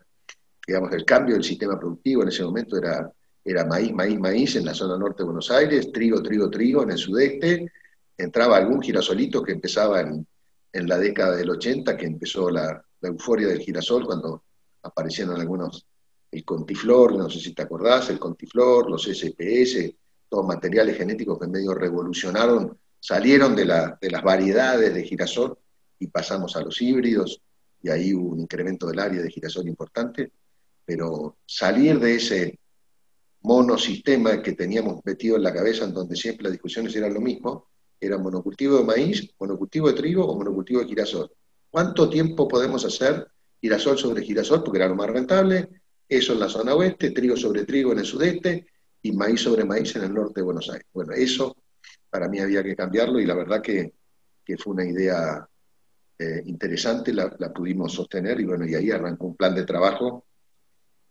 [0.67, 2.23] digamos, el cambio del sistema productivo.
[2.23, 3.13] En ese momento era
[3.47, 6.91] era maíz, maíz, maíz en la zona norte de Buenos Aires, trigo, trigo, trigo en
[6.91, 7.71] el sudeste,
[8.19, 10.27] entraba algún girasolito que empezaba en,
[10.73, 14.43] la década del 80, que empezó la, euforia del girasol cuando
[14.83, 15.87] aparecieron algunos,
[16.33, 19.95] el contiflor, no sé si te acordás, el contiflor, los SPS,
[20.29, 23.65] todos materiales genéticos que medio revolucionaron, salieron de,
[24.01, 25.57] de las variedades de girasol
[26.01, 27.41] y pasamos a los híbridos,
[27.81, 30.33] y ahí hubo un incremento del área de girasol importante,
[30.85, 32.59] pero salir de ese
[33.47, 37.69] monosistema que teníamos metido en la cabeza, en donde siempre las discusiones eran lo mismo,
[38.01, 41.31] era monocultivo de maíz, monocultivo de trigo o monocultivo de girasol.
[41.71, 43.25] ¿Cuánto tiempo podemos hacer
[43.61, 44.65] girasol sobre girasol?
[44.65, 45.69] Porque era lo más rentable,
[46.09, 48.67] eso en la zona oeste, trigo sobre trigo en el sudeste
[49.01, 50.89] y maíz sobre maíz en el norte de Buenos Aires.
[50.93, 51.57] Bueno, eso
[52.11, 53.93] para mí había que cambiarlo y la verdad que,
[54.59, 55.49] fue una idea
[56.19, 60.25] eh, interesante, la, pudimos sostener y bueno, y ahí arrancó un plan de trabajo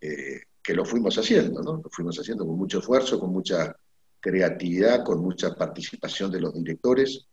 [0.02, 1.82] eh, que lo fuimos haciendo, ¿no?
[1.84, 3.76] Lo fuimos haciendo con mucho esfuerzo, con mucha
[4.20, 7.28] creatividad, con mucha participación de los directores.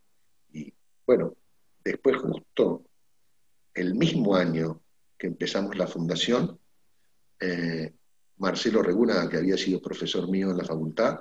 [0.53, 0.71] Y
[1.07, 1.35] bueno,
[1.83, 2.85] después justo
[3.73, 4.83] el mismo año
[5.17, 6.59] que empezamos la fundación,
[7.41, 7.95] eh,
[8.37, 11.21] Marcelo Reguna, que había sido profesor mío en la facultad,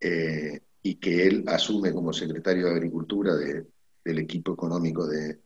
[0.00, 5.40] eh, y que él asume como secretario de Agricultura del equipo económico de,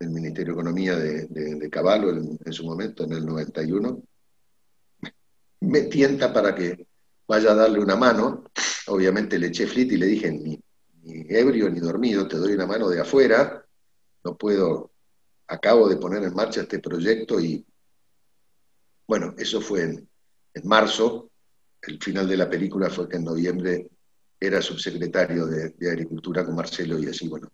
[0.00, 4.02] del Ministerio de Economía de, Caballo en, su momento, en el 91,
[5.60, 6.86] me tienta para que
[7.26, 8.44] vaya a darle una mano.
[8.86, 10.60] Obviamente le eché flit y le dije, ni,
[11.28, 13.64] ebrio ni dormido, te doy una mano de afuera,
[14.24, 14.92] no puedo,
[15.46, 17.64] acabo de poner en marcha este proyecto y,
[19.06, 20.08] bueno, eso fue en,
[20.54, 21.30] en marzo,
[21.82, 23.88] el final de la película fue que en noviembre
[24.38, 27.50] era subsecretario de, de Agricultura con Marcelo y así, bueno,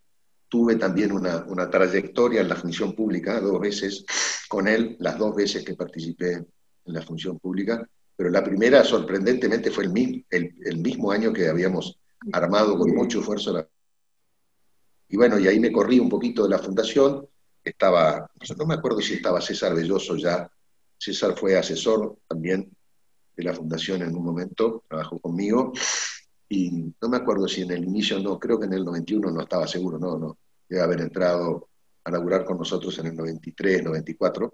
[0.49, 4.05] Tuve también una, trayectoria en la función pública, dos veces
[4.49, 6.47] con él, las dos veces que participé en
[6.85, 11.99] la función pública, pero la primera, sorprendentemente, fue el, el, mismo año que habíamos
[12.33, 13.69] armado con mucho esfuerzo.
[15.09, 17.29] Y bueno, y ahí me corrí un poquito de la fundación,
[17.63, 20.51] estaba, no me acuerdo si estaba César Belloso ya,
[20.99, 22.71] César fue asesor también
[23.37, 25.73] de la fundación en un momento, trabajó conmigo,
[26.49, 29.43] y no me acuerdo si en el inicio, no, creo que en el 91 no
[29.43, 31.69] estaba seguro, no, no, debe haber entrado
[32.05, 34.53] a laburar con nosotros en el 93, 94.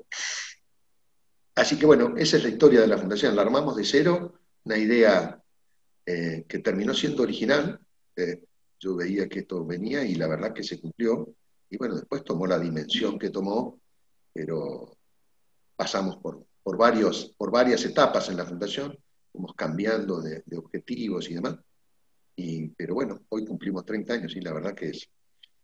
[1.54, 4.34] Así que bueno, esa es la historia de la fundación, la armamos de cero,
[4.64, 5.42] una idea
[6.06, 7.78] eh, que terminó siendo original,
[8.16, 8.42] eh,
[8.80, 11.34] yo veía que esto venía y la verdad que se cumplió,
[11.68, 13.80] y bueno, después tomó la dimensión que tomó,
[14.32, 14.96] pero
[15.76, 18.98] pasamos por, por, varios, por varias etapas en la fundación,
[19.30, 21.58] fuimos cambiando de objetivos y demás,
[22.76, 25.08] pero bueno, hoy cumplimos 30 años y la verdad que es,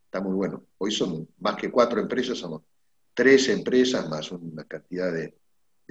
[0.05, 0.67] está muy bueno.
[0.79, 2.63] Hoy son más que cuatro empresas, somos
[3.15, 5.35] tres empresas más una cantidad de,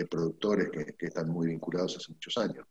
[0.06, 2.66] productores que, están muy vinculados hace muchos años.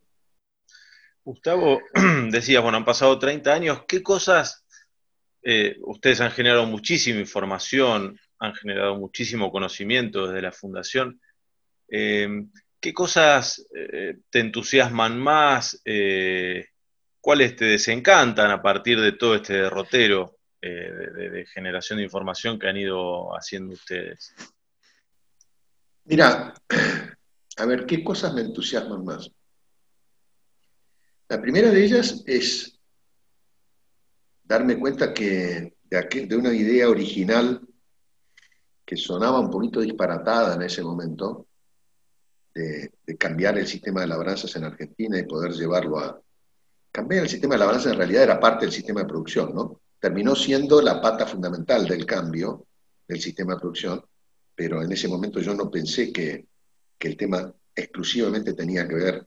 [1.24, 1.80] Gustavo,
[2.30, 4.64] decías, bueno, han pasado 30 años, ¿qué cosas,
[5.42, 11.20] eh, ustedes han generado muchísima información, han generado muchísimo conocimiento desde la fundación,
[11.88, 12.28] eh,
[12.80, 15.82] ¿qué cosas eh, te entusiasman más?
[17.26, 22.68] ¿Cuáles te desencantan a partir de todo este derrotero eh, de, generación de información que
[22.68, 24.32] han ido haciendo ustedes?
[26.04, 26.54] Mira,
[27.56, 29.30] a ver, ¿qué cosas me entusiasman más?
[31.28, 32.78] La primera de ellas es
[34.44, 37.60] darme cuenta que de, una idea original
[38.84, 41.48] que sonaba un poquito disparatada en ese momento,
[42.54, 46.20] de, de, cambiar el sistema de labranzas en Argentina y poder llevarlo a,
[46.96, 49.82] cambiar el sistema de la balanza en realidad era parte del sistema de producción, ¿no?
[50.00, 52.68] Terminó siendo la pata fundamental del cambio
[53.06, 54.02] del sistema de producción,
[54.54, 56.46] pero en ese momento yo no pensé que,
[56.98, 59.26] que el tema exclusivamente tenía que ver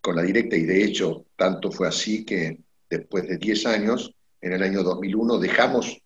[0.00, 4.52] con la directa y de hecho tanto fue así que después de 10 años, en
[4.52, 6.00] el año 2001, dejamos,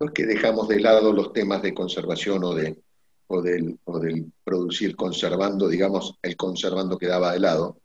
[0.00, 2.78] no que dejamos de lado los temas de conservación o, de,
[3.26, 7.80] o, del, o del producir conservando, digamos, el conservando quedaba de lado,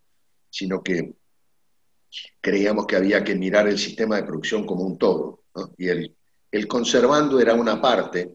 [0.50, 1.14] sino que
[2.40, 5.44] creíamos que había que mirar el sistema de producción como un todo.
[5.78, 6.16] Y el,
[6.52, 8.34] el, conservando era una parte,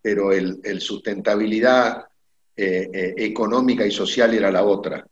[0.00, 2.04] pero el, el sustentabilidad
[2.54, 5.06] eh, eh, económica y social era la otra.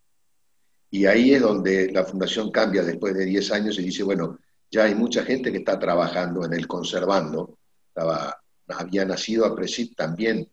[0.91, 4.39] Y ahí es donde la fundación cambia después de 10 años y dice, bueno,
[4.71, 7.59] ya hay mucha gente que está trabajando en el conservando.
[7.89, 10.47] Estaba, había nacido a Presid también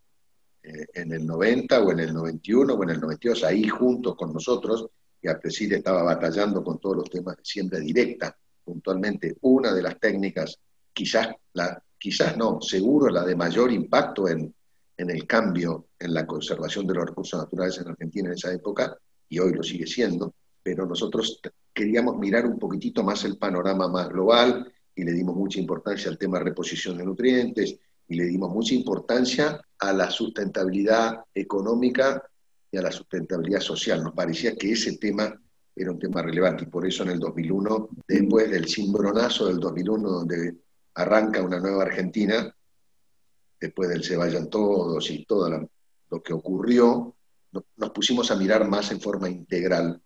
[0.63, 4.33] eh, en el 90 o en el 91 o en el 92, ahí juntos con
[4.33, 4.87] nosotros,
[5.21, 9.99] y Artesil estaba batallando con todos los temas de siembra directa, puntualmente una de las
[9.99, 10.59] técnicas,
[10.93, 14.53] quizás, la, quizás no, seguro la de mayor impacto en,
[14.97, 18.97] en el cambio en la conservación de los recursos naturales en Argentina en esa época,
[19.29, 20.33] y hoy lo sigue siendo,
[20.63, 21.39] pero nosotros
[21.73, 26.17] queríamos mirar un poquitito más el panorama más global y le dimos mucha importancia al
[26.17, 32.23] tema de reposición de nutrientes y le dimos mucha importancia a la sustentabilidad económica
[32.71, 34.03] y a la sustentabilidad social.
[34.03, 35.39] Nos parecía que ese tema
[35.75, 40.09] era un tema relevante y por eso en el 2001, después del cimbronazo del 2001,
[40.09, 40.55] donde
[40.95, 42.53] arranca una nueva Argentina,
[43.59, 45.69] después del se vayan todos y todo
[46.09, 47.15] lo que ocurrió,
[47.51, 50.01] nos pusimos a mirar más en forma integral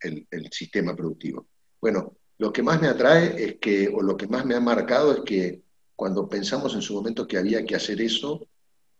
[0.00, 1.46] el, sistema productivo.
[1.80, 5.12] Bueno, lo que más me atrae es que, o lo que más me ha marcado
[5.12, 5.62] es que
[5.94, 8.48] cuando pensamos en su momento que había que hacer eso,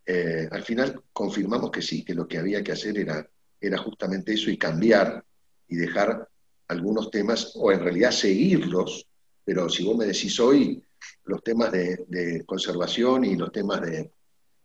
[0.04, 3.28] eh, al final confirmamos que sí, que lo que había que hacer era,
[3.60, 5.24] era justamente eso y cambiar
[5.68, 6.28] y dejar
[6.68, 9.06] algunos temas, o en realidad seguirlos,
[9.44, 10.84] pero si vos me decís hoy,
[11.24, 14.12] los temas de, conservación y los temas de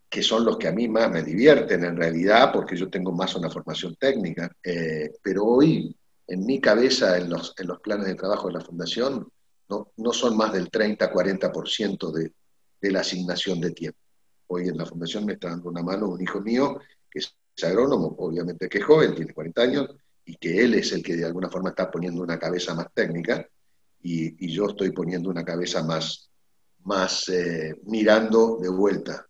[0.10, 3.36] que son los que a mí más me divierten en realidad, porque yo tengo más
[3.36, 5.96] una formación técnica, eh, pero hoy
[6.28, 9.28] en mi cabeza, en los, en los planes de trabajo de la Fundación,
[9.68, 12.32] no, no son más del 30-40% de,
[12.82, 14.00] de la asignación de tiempo.
[14.48, 18.16] Hoy en la fundación me está dando una mano un hijo mío que es agrónomo,
[18.20, 19.96] obviamente que es joven, tiene 40 años,
[20.26, 23.48] y que él es el que de alguna forma está poniendo una cabeza más técnica,
[24.08, 26.30] y, yo estoy poniendo una cabeza más,
[26.84, 29.26] más eh, mirando de vuelta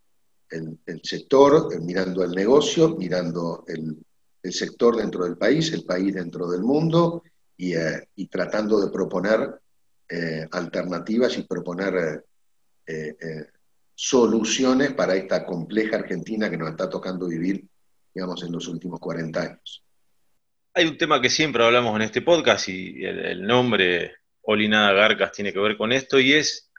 [0.49, 3.97] el, sector, eh, mirando el negocio, mirando el,
[4.51, 7.23] sector dentro del país, el país dentro del mundo
[7.57, 9.59] y, eh, tratando de proponer
[10.51, 12.23] alternativas y proponer
[13.95, 17.65] soluciones para esta compleja Argentina que nos está tocando vivir,
[18.13, 19.83] digamos, en los últimos 40 años.
[20.75, 24.11] Hay un tema que siempre hablamos en este podcast y el, nombre
[24.45, 26.71] Olinada Garcas tiene que ver con esto y es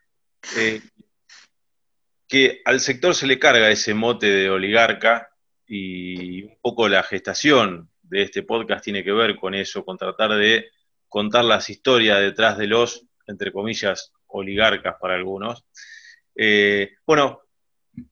[2.29, 5.31] que al sector se le carga ese mote de oligarca
[5.67, 10.35] y un poco la gestación de este podcast tiene que ver con eso, con tratar
[10.37, 10.67] de
[11.09, 15.65] contar las historias detrás de los, entre comillas, oligarcas para algunos.
[16.35, 17.41] Eh, bueno,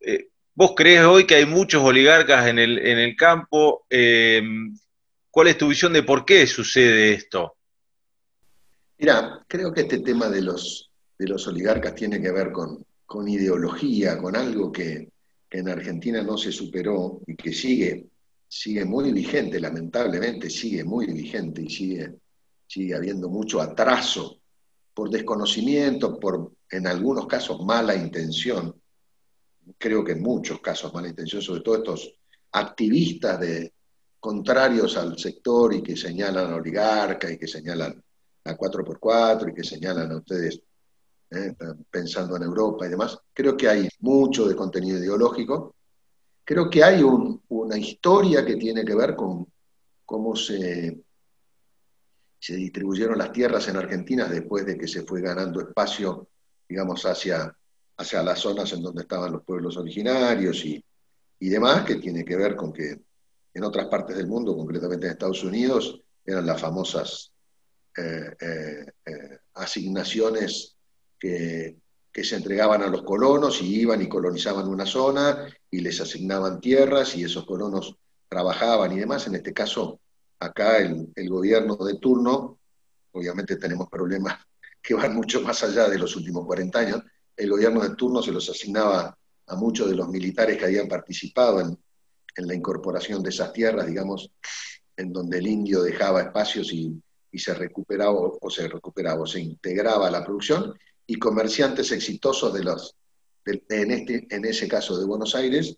[0.00, 3.86] eh, vos crees hoy que hay muchos oligarcas en el, en el campo.
[3.90, 4.42] Eh,
[5.30, 7.56] ¿Cuál es tu visión de por qué sucede esto?
[8.98, 13.28] Mira, creo que este tema de los, de los oligarcas tiene que ver con, con
[13.28, 15.08] ideología, con algo que,
[15.50, 18.08] en Argentina no se superó y que sigue,
[18.48, 22.12] sigue muy vigente, lamentablemente sigue muy vigente y sigue,
[22.66, 24.40] sigue habiendo mucho atraso
[24.92, 28.74] por desconocimiento, por en algunos casos mala intención,
[29.78, 32.16] creo que en muchos casos mala intención, sobre todo estos
[32.50, 33.72] activistas de,
[34.24, 38.02] contrarios al sector y que señalan oligarca y que señalan
[38.44, 40.60] a 4x4 y que señalan a ustedes
[41.30, 41.54] ¿eh?
[41.90, 43.18] pensando en Europa y demás.
[43.32, 45.74] Creo que hay mucho de contenido ideológico.
[46.44, 49.46] Creo que hay una historia que tiene que ver con
[50.04, 51.02] cómo se,
[52.38, 56.28] se distribuyeron las tierras en Argentina después de que se fue ganando espacio,
[56.68, 57.56] digamos, hacia,
[57.96, 60.84] hacia las zonas en donde estaban los pueblos originarios y,
[61.40, 63.00] demás, que tiene que ver con que
[63.54, 67.33] en otras partes del mundo, concretamente en Estados Unidos, eran las famosas
[67.96, 70.76] eh, eh, asignaciones
[71.18, 71.76] que,
[72.12, 77.16] se entregaban a los colonos y iban y colonizaban una zona y les asignaban tierras
[77.16, 77.96] y esos colonos
[78.28, 79.26] trabajaban y demás.
[79.26, 80.00] En este caso,
[80.38, 82.58] acá el, gobierno de turno,
[83.12, 84.38] obviamente tenemos problemas
[84.80, 87.02] que van mucho más allá de los últimos 40 años,
[87.36, 91.60] el gobierno de turno se los asignaba a muchos de los militares que habían participado
[91.60, 91.76] en,
[92.36, 94.30] en la incorporación de esas tierras, digamos,
[94.96, 97.02] en donde el indio dejaba espacios y,
[97.34, 100.72] y se recuperaba o se recuperaba o se integraba la producción,
[101.04, 102.94] y comerciantes exitosos de los,
[103.44, 105.76] en, este, en ese caso de Buenos Aires,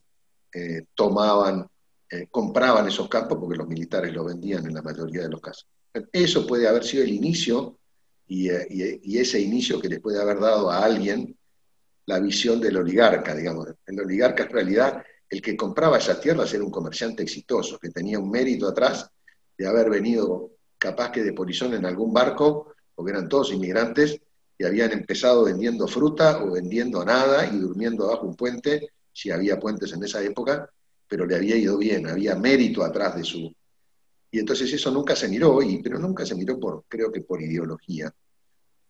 [0.53, 1.67] eh, tomaban,
[2.11, 5.67] eh, compraban esos campos porque los militares lo vendían en la mayoría de los casos.
[6.13, 7.79] Eso puede haber sido el inicio
[8.29, 11.39] y, eh, y, ese inicio que les puede haber dado a alguien
[12.05, 13.69] la visión del oligarca, digamos.
[13.87, 18.19] El oligarca en realidad el que compraba esas tierras era un comerciante exitoso, que tenía
[18.19, 19.11] un mérito atrás
[19.57, 24.21] de haber venido capaz que de polizón en algún barco, porque eran todos inmigrantes,
[24.59, 29.59] y habían empezado vendiendo fruta o vendiendo nada y durmiendo bajo un puente, si había
[29.59, 30.71] puentes en esa época,
[31.09, 33.55] pero le había ido bien, había mérito atrás de su...
[34.31, 37.41] Y entonces eso nunca se miró, y, pero nunca se miró por, creo que por
[37.41, 38.13] ideología.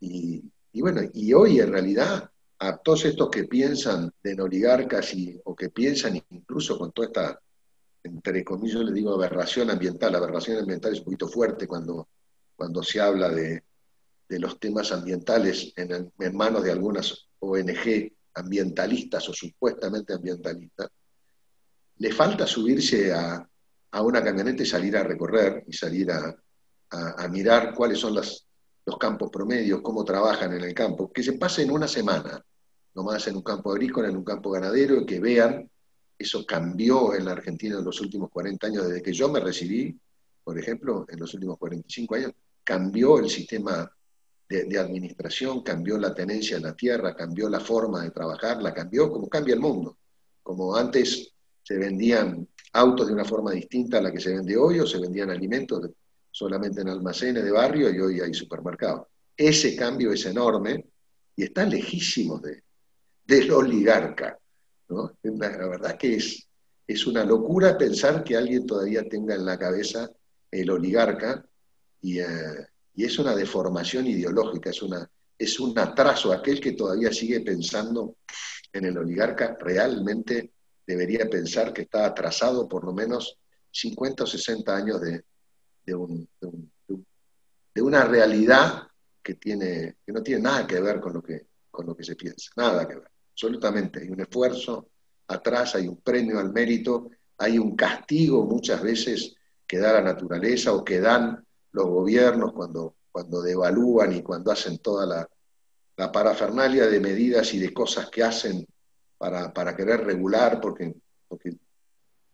[0.01, 0.43] Y,
[0.75, 5.71] bueno, y hoy en realidad a todos estos que piensan de oligarcas y, o que
[5.71, 7.41] piensan incluso con toda esta,
[8.27, 12.09] entre comillas, le digo aberración ambiental, aberración ambiental es un poquito fuerte cuando,
[12.57, 13.63] cuando se habla de,
[14.29, 20.89] de los temas ambientales en, manos de algunas ONG ambientalistas o supuestamente ambientalistas,
[21.99, 23.49] le falta subirse a,
[24.03, 26.37] una camioneta y salir a recorrer y salir a,
[27.31, 28.47] mirar cuáles son los
[29.01, 32.45] campos promedios, cómo trabajan en el campo, que se pasen una semana
[32.95, 35.71] nomás en un campo agrícola, en un campo ganadero, y que vean,
[36.19, 39.99] eso cambió en la Argentina en los últimos 40 años, desde que yo me recibí,
[40.43, 43.91] por ejemplo, en los últimos 45 años, cambió el sistema
[44.49, 49.11] de, administración, cambió la tenencia en la tierra, cambió la forma de trabajar, la cambió
[49.11, 49.99] como cambia el mundo.
[50.43, 54.79] Como antes se vendían autos de una forma distinta a la que se vende hoy,
[54.79, 55.91] o se vendían alimentos
[56.31, 59.09] solamente en almacenes de barrio y hoy hay supermercados.
[59.37, 60.87] Ese cambio es enorme
[61.35, 62.63] y está lejísimo de,
[63.25, 64.39] del oligarca.
[64.89, 66.49] La, verdad que es,
[66.87, 70.11] es una locura pensar que alguien todavía tenga en la cabeza
[70.51, 71.45] el oligarca
[72.01, 75.09] y, eh, y es una deformación ideológica, es, una,
[75.39, 76.33] es un atraso.
[76.33, 78.17] Aquel que todavía sigue pensando
[78.73, 80.53] en el oligarca realmente
[80.87, 83.39] debería pensar que está atrasado por lo menos
[83.71, 85.25] 50 o 60 años de,
[85.85, 88.85] de, una realidad
[89.23, 92.17] que, tiene, que no tiene nada que ver con lo que, con lo que se
[92.17, 94.01] piensa, nada que ver, absolutamente.
[94.01, 94.89] Hay un esfuerzo
[95.29, 99.35] atrás, hay un premio al mérito, hay un castigo muchas veces
[99.67, 104.79] que da la naturaleza o que dan los gobiernos cuando, cuando devalúan y cuando hacen
[104.79, 105.29] toda la,
[106.13, 108.67] parafernalia de medidas y de cosas que hacen
[109.17, 110.95] para, para querer regular, porque,
[111.27, 111.57] porque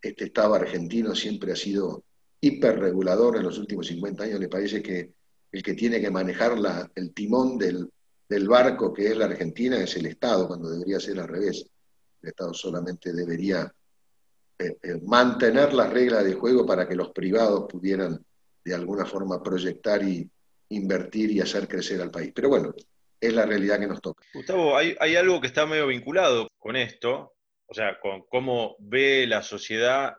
[0.01, 2.03] este Estado argentino siempre ha sido
[2.41, 5.13] hiperregulador en los últimos 50 años, le parece que
[5.53, 7.89] el que tiene que manejar la, el timón del,
[8.33, 11.67] del barco que es la Argentina es el Estado, cuando debería ser al revés.
[12.23, 13.71] El Estado solamente debería
[14.59, 18.25] eh, eh, mantener las reglas de juego para que los privados pudieran
[18.65, 20.31] de alguna forma proyectar y
[20.71, 22.33] invertir y hacer crecer al país.
[22.35, 22.73] Pero bueno,
[23.21, 24.25] es la realidad que nos toca.
[24.33, 27.35] Gustavo, hay, hay algo que está medio vinculado con esto,
[27.67, 30.15] o sea, con cómo ve la sociedad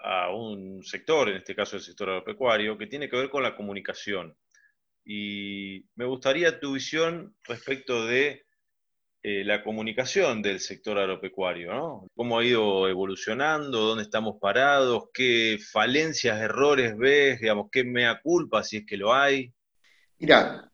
[0.00, 3.56] a un sector, en este caso el sector agropecuario, que tiene que ver con la
[3.56, 4.36] comunicación.
[5.10, 8.44] Y me gustaría tu visión respecto de
[9.22, 12.06] eh, la comunicación del sector agropecuario, ¿no?
[12.14, 13.78] ¿Cómo ha ido evolucionando?
[13.78, 15.04] ¿Dónde estamos parados?
[15.14, 17.40] ¿Qué falencias, errores ves?
[17.40, 19.50] Digamos, ¿qué mea culpa si es que lo hay?
[20.18, 20.70] Mira,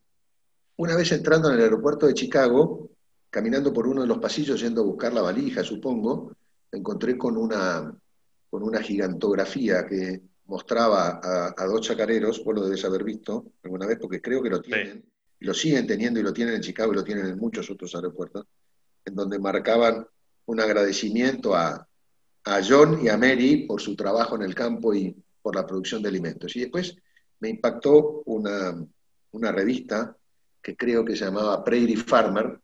[0.79, 2.91] una vez entrando en el aeropuerto de Chicago,
[3.31, 6.33] caminando por uno de los pasillos yendo a buscar la valija, supongo,
[6.73, 7.97] me encontré con una,
[8.51, 11.21] con una gigantografía que mostraba
[11.57, 15.05] a, dos chacareros, vos lo debes haber visto alguna vez porque creo que lo tienen,
[15.41, 17.95] y lo siguen teniendo y lo tienen en Chicago y lo tienen en muchos otros
[17.95, 18.47] aeropuertos,
[19.05, 20.07] en donde marcaban
[20.47, 21.87] un agradecimiento a,
[22.45, 26.03] a John y a Mary por su trabajo en el campo y por la producción
[26.03, 26.55] de alimentos.
[26.57, 26.97] Y después
[27.41, 28.75] me impactó una,
[29.33, 30.17] una revista
[30.63, 32.59] que creo que se llamaba Prairie Farmer,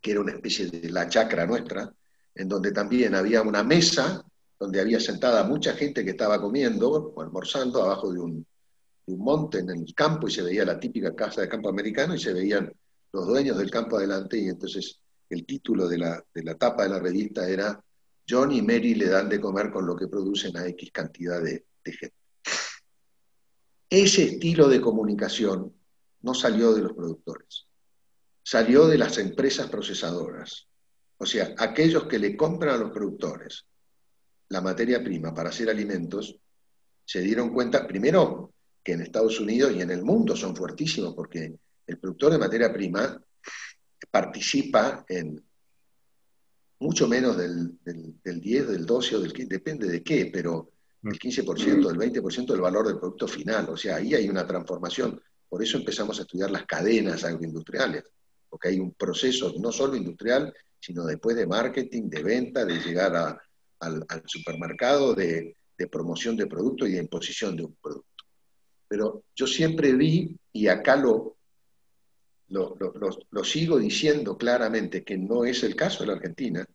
[0.00, 1.92] que era una especie de la chacra nuestra,
[2.34, 4.24] en donde también había una mesa
[4.64, 8.46] donde había sentada mucha gente que estaba comiendo o almorzando abajo de un,
[9.06, 12.32] monte en el campo y se veía la típica casa de campo americano y se
[12.32, 12.72] veían
[13.12, 14.98] los dueños del campo adelante y entonces
[15.28, 16.24] el título de la,
[16.58, 17.78] tapa de la revista era
[18.26, 21.66] John y Mary le dan de comer con lo que producen a X cantidad de,
[21.84, 22.16] de gente.
[23.90, 25.70] Ese estilo de comunicación
[26.22, 27.66] no salió de los productores
[28.44, 30.68] salió de las empresas procesadoras.
[31.16, 33.64] O sea, aquellos que le compran a los productores
[34.54, 36.38] la materia prima para hacer alimentos,
[37.04, 41.54] se dieron cuenta, primero, que en Estados Unidos y en el mundo son fuertísimos, porque
[41.86, 43.22] el productor de materia prima
[44.10, 45.42] participa en
[46.80, 47.78] mucho menos del,
[48.24, 50.70] 10, del 12 o del 15, depende de qué, pero
[51.02, 53.68] el 15%, el 20% del valor del producto final.
[53.68, 55.20] O sea, ahí hay una transformación.
[55.48, 58.04] Por eso empezamos a estudiar las cadenas agroindustriales
[58.54, 63.36] porque hay un proceso no solo industrial, sino después de marketing, de venta, de llegar
[63.84, 65.56] al, supermercado, de,
[65.90, 68.24] promoción de producto y de imposición de un producto.
[68.88, 71.36] Pero yo siempre vi, y acá lo,
[72.48, 76.66] lo, sigo diciendo claramente, que no es el caso de la Argentina,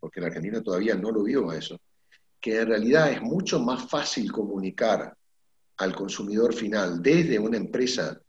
[0.00, 1.78] porque la Argentina todavía no lo vio a eso,
[2.40, 5.14] que en realidad es mucho más fácil comunicar
[5.78, 8.20] al consumidor final desde una empresa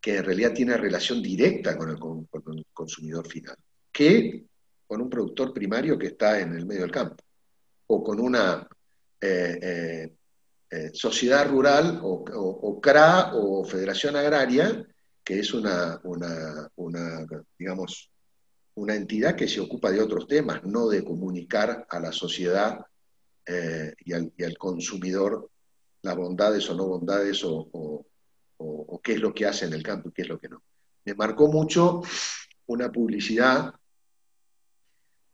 [0.00, 3.56] que en realidad tiene relación directa con el, consumidor final,
[3.92, 4.44] que
[4.84, 7.22] con un productor primario que está en el medio del campo,
[7.94, 8.66] o con una
[9.20, 10.16] eh, eh,
[10.70, 14.82] eh, sociedad rural o, CRA o Federación Agraria,
[15.22, 17.26] que es una, una,
[17.58, 18.10] digamos,
[18.74, 22.80] una entidad que se ocupa de otros temas, no de comunicar a la sociedad
[23.46, 25.50] y al, y, al, consumidor
[26.00, 27.68] las bondades o no bondades o,
[28.56, 30.62] o, qué es lo que hace en el campo y qué es lo que no.
[31.04, 32.00] Me marcó mucho
[32.66, 33.74] una publicidad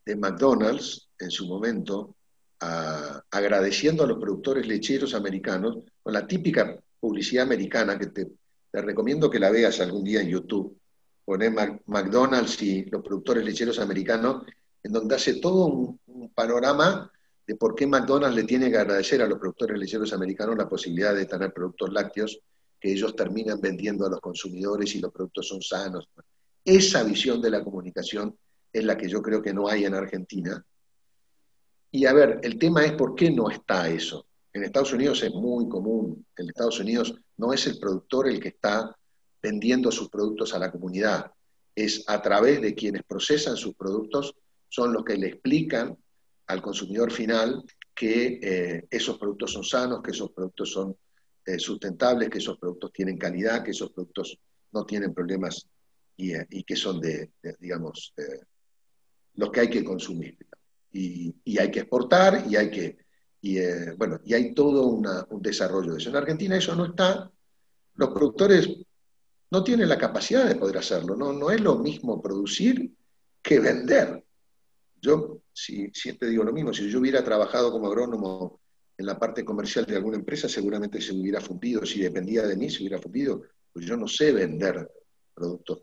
[0.04, 2.17] de McDonald's en su momento,
[2.60, 8.28] agradeciendo a los productores lecheros americanos, con la típica publicidad americana que te,
[8.72, 10.76] recomiendo que la veas algún día en YouTube.
[11.24, 11.52] Poner
[11.86, 14.44] McDonald's y los productores lecheros americanos,
[14.82, 17.10] en donde hace todo un, un panorama
[17.46, 21.14] de por qué McDonald's le tiene que agradecer a los productores lecheros americanos la posibilidad
[21.14, 22.40] de tener productos lácteos
[22.80, 26.08] que ellos terminan vendiendo a los consumidores y los productos son sanos.
[26.64, 28.36] Esa visión de la comunicación
[28.72, 30.64] es la que yo creo que no hay en Argentina.
[31.90, 34.26] Y a ver, el tema es por qué no está eso.
[34.52, 36.26] En Estados Unidos es muy común.
[36.36, 38.94] En Estados Unidos no es el productor el que está
[39.42, 41.30] vendiendo sus productos a la comunidad.
[41.74, 44.34] Es a través de quienes procesan sus productos,
[44.68, 45.96] son los que le explican
[46.48, 47.62] al consumidor final
[47.94, 50.96] que eh, esos productos son sanos, que esos productos son
[51.44, 54.38] eh, sustentables, que esos productos tienen calidad, que esos productos
[54.72, 55.66] no tienen problemas
[56.16, 58.12] y, eh, que son de, digamos,
[59.34, 60.36] los que hay que consumir.
[61.00, 62.98] Y, hay que exportar y hay que,
[63.40, 66.10] y, eh, bueno, y hay todo un desarrollo de eso.
[66.10, 67.30] En Argentina eso no está,
[67.94, 68.68] los productores
[69.50, 72.92] no tienen la capacidad de poder hacerlo, no, no es lo mismo producir
[73.42, 74.24] que vender.
[75.00, 78.60] Yo si, siempre digo lo mismo, si yo hubiera trabajado como agrónomo
[78.96, 82.68] en la parte comercial de alguna empresa seguramente se hubiera fundido, si dependía de mí
[82.68, 83.42] se hubiera fundido,
[83.72, 84.90] pues yo no sé vender
[85.34, 85.80] productos,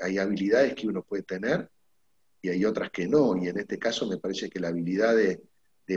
[0.00, 1.68] hay, habilidades que uno puede tener
[2.40, 5.40] y hay otras que no, y en este caso me parece que la habilidad de,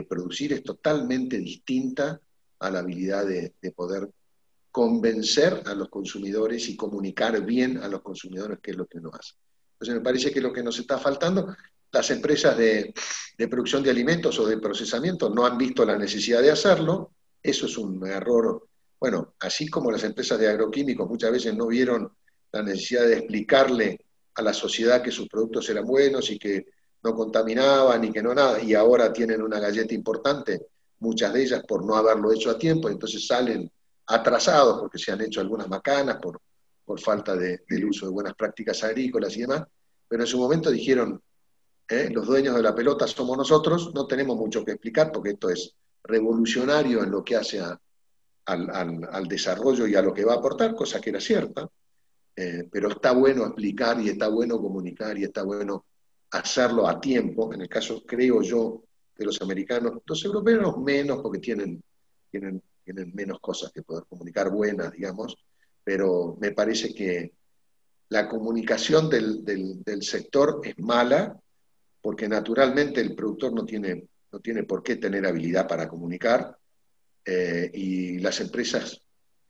[0.08, 2.18] producir es totalmente distinta
[2.58, 4.08] a la habilidad de, poder
[4.70, 9.10] convencer a los consumidores y comunicar bien a los consumidores qué es lo que uno
[9.12, 9.34] hace.
[9.74, 11.54] Entonces me parece que lo que nos está faltando,
[11.90, 12.94] las empresas de,
[13.36, 17.12] de, producción de alimentos o de procesamiento no han visto la necesidad de hacerlo,
[17.42, 18.66] eso es un error,
[18.98, 22.10] bueno, así como las empresas de agroquímicos muchas veces no vieron
[22.50, 23.98] la necesidad de explicarle
[24.34, 26.66] a la sociedad que sus productos eran buenos y que
[27.02, 30.68] no contaminaban y que no nada, y ahora tienen una galleta importante,
[31.00, 33.70] muchas de ellas por no haberlo hecho a tiempo, entonces salen
[34.06, 36.40] atrasados porque se han hecho algunas macanas por,
[36.84, 39.64] por falta de, del uso de buenas prácticas agrícolas y demás,
[40.06, 41.20] pero en su momento dijeron,
[41.88, 45.50] eh, los dueños de la pelota somos nosotros, no tenemos mucho que explicar porque esto
[45.50, 45.74] es
[46.04, 47.80] revolucionario en lo que hace al,
[48.46, 51.68] al desarrollo y a lo que va a aportar, cosa que era cierta,
[52.34, 55.84] eh, pero está bueno explicar y está bueno comunicar y está bueno
[56.30, 57.52] hacerlo a tiempo.
[57.52, 58.84] En el caso, creo yo,
[59.16, 61.82] de los americanos, los europeos menos porque tienen,
[62.30, 65.36] tienen, tienen menos cosas que poder comunicar buenas, digamos,
[65.84, 67.32] pero me parece que
[68.08, 71.38] la comunicación del, del, sector es mala
[72.00, 76.56] porque naturalmente el productor no tiene, no tiene por qué tener habilidad para comunicar
[77.24, 79.01] eh, y las empresas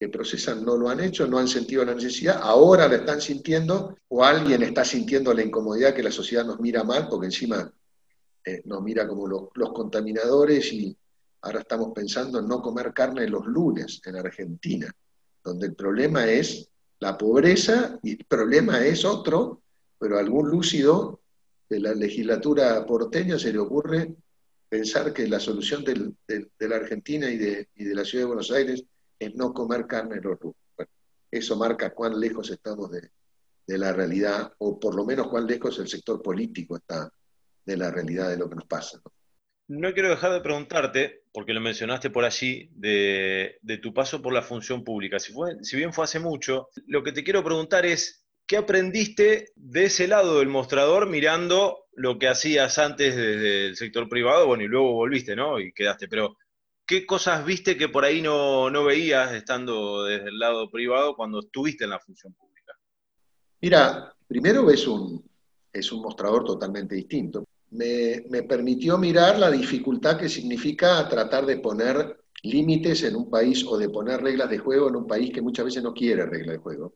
[0.03, 3.96] que procesan no lo han hecho, no han sentido la necesidad, ahora la están sintiendo
[4.09, 7.72] o alguien está sintiendo la incomodidad que la sociedad nos mira mal porque encima
[8.44, 10.96] eh, nos mira como los, contaminadores y
[11.42, 14.92] ahora estamos pensando en no comer carne los lunes en Argentina,
[15.44, 19.62] donde el problema es la pobreza y el problema es otro,
[20.00, 21.20] pero algún lúcido
[21.68, 24.16] de la legislatura porteña se le ocurre
[24.68, 28.50] pensar que la solución de la Argentina y de, y de la ciudad de Buenos
[28.50, 28.84] Aires
[29.25, 30.39] es no comer carne en los
[31.33, 33.11] eso marca cuán lejos estamos de,
[33.66, 37.11] la realidad, o por lo menos cuán lejos el sector político está
[37.64, 39.01] de la realidad de lo que nos pasa.
[39.68, 44.43] No, quiero dejar de preguntarte, porque lo mencionaste por allí, de, tu paso por la
[44.43, 45.18] función pública.
[45.18, 49.53] Si, fue, si bien fue hace mucho, lo que te quiero preguntar es, ¿qué aprendiste
[49.57, 54.47] de ese lado del mostrador mirando lo que hacías antes desde el sector privado?
[54.47, 55.59] Bueno, y luego volviste, ¿no?
[55.59, 56.37] Y quedaste, pero
[56.93, 61.84] ¿qué cosas viste que por ahí no, veías estando desde el lado privado cuando estuviste
[61.84, 62.74] en la función pública?
[63.62, 65.24] Mira, primero es un,
[65.72, 67.47] es un mostrador totalmente distinto.
[67.70, 73.64] Me, me, permitió mirar la dificultad que significa tratar de poner límites en un país
[73.66, 76.57] o de poner reglas de juego en un país que muchas veces no quiere reglas
[76.57, 76.93] de juego,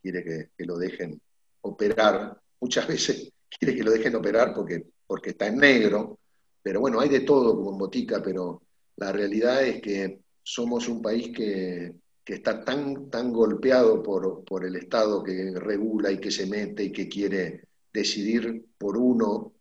[0.00, 0.22] quiere
[0.56, 1.20] que, lo dejen
[1.62, 6.20] operar, muchas veces quiere que lo dejen operar porque, porque está en negro,
[6.62, 8.62] pero bueno, hay de todo como en botica, pero
[9.00, 11.94] la realidad es que somos un país que,
[12.26, 17.08] está tan, tan golpeado por, el Estado que regula y que se mete y que
[17.08, 19.52] quiere decidir por uno,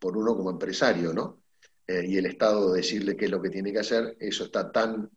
[0.00, 1.38] por uno como empresario, ¿no?
[1.86, 5.08] Eh, y el Estado decirle qué es lo que tiene que hacer, eso está tan,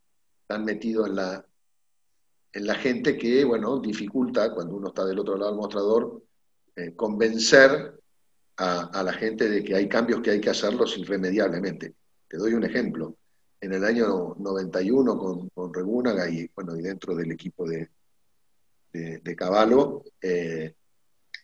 [0.45, 1.43] tan metido en la,
[2.53, 6.21] en la gente que, bueno, dificulta, cuando uno está del otro lado del mostrador,
[6.75, 7.99] eh, convencer
[8.57, 11.95] a, a, la gente de que hay cambios que hay que hacerlos irremediablemente.
[12.27, 13.15] Te doy un ejemplo
[13.61, 17.89] en el año 91 con, con Regúnaga y, bueno, y dentro del equipo de,
[18.91, 20.73] de, Caballo, eh,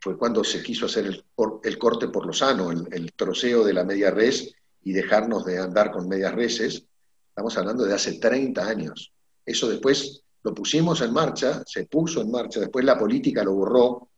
[0.01, 1.26] fue cuando se quiso hacer el,
[1.63, 4.53] el corte por lo sano, el, troceo de la media res
[4.84, 6.86] y dejarnos de andar con medias reses.
[7.30, 9.11] Estamos hablando de hace 30 años.
[9.45, 14.09] Eso después lo pusimos en marcha, se puso en marcha, después la política lo borró,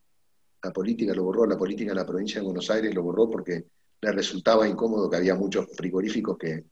[0.61, 3.65] la política lo borró, la política en la provincia de Buenos Aires lo borró porque
[4.01, 6.65] le resultaba incómodo que había muchos frigoríficos que,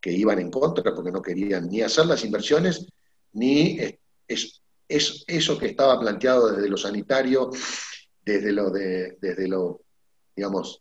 [0.00, 2.86] que iban en contra porque no querían ni hacer las inversiones,
[3.32, 3.78] ni
[4.26, 7.50] es, es, eso que estaba planteado desde lo sanitario,
[8.24, 9.82] desde lo, de, desde lo
[10.38, 10.80] digamos,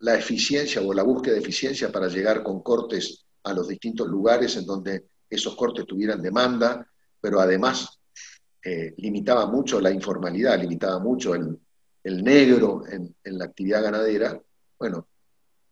[0.00, 4.56] la, eficiencia o la búsqueda de eficiencia para llegar con cortes a los distintos lugares
[4.56, 6.86] en donde esos cortes tuvieran demanda,
[7.20, 8.00] pero además
[8.64, 11.58] eh, limitaba mucho la informalidad, limitaba mucho el,
[12.02, 14.40] el negro en, en, la actividad ganadera.
[14.78, 15.06] Bueno,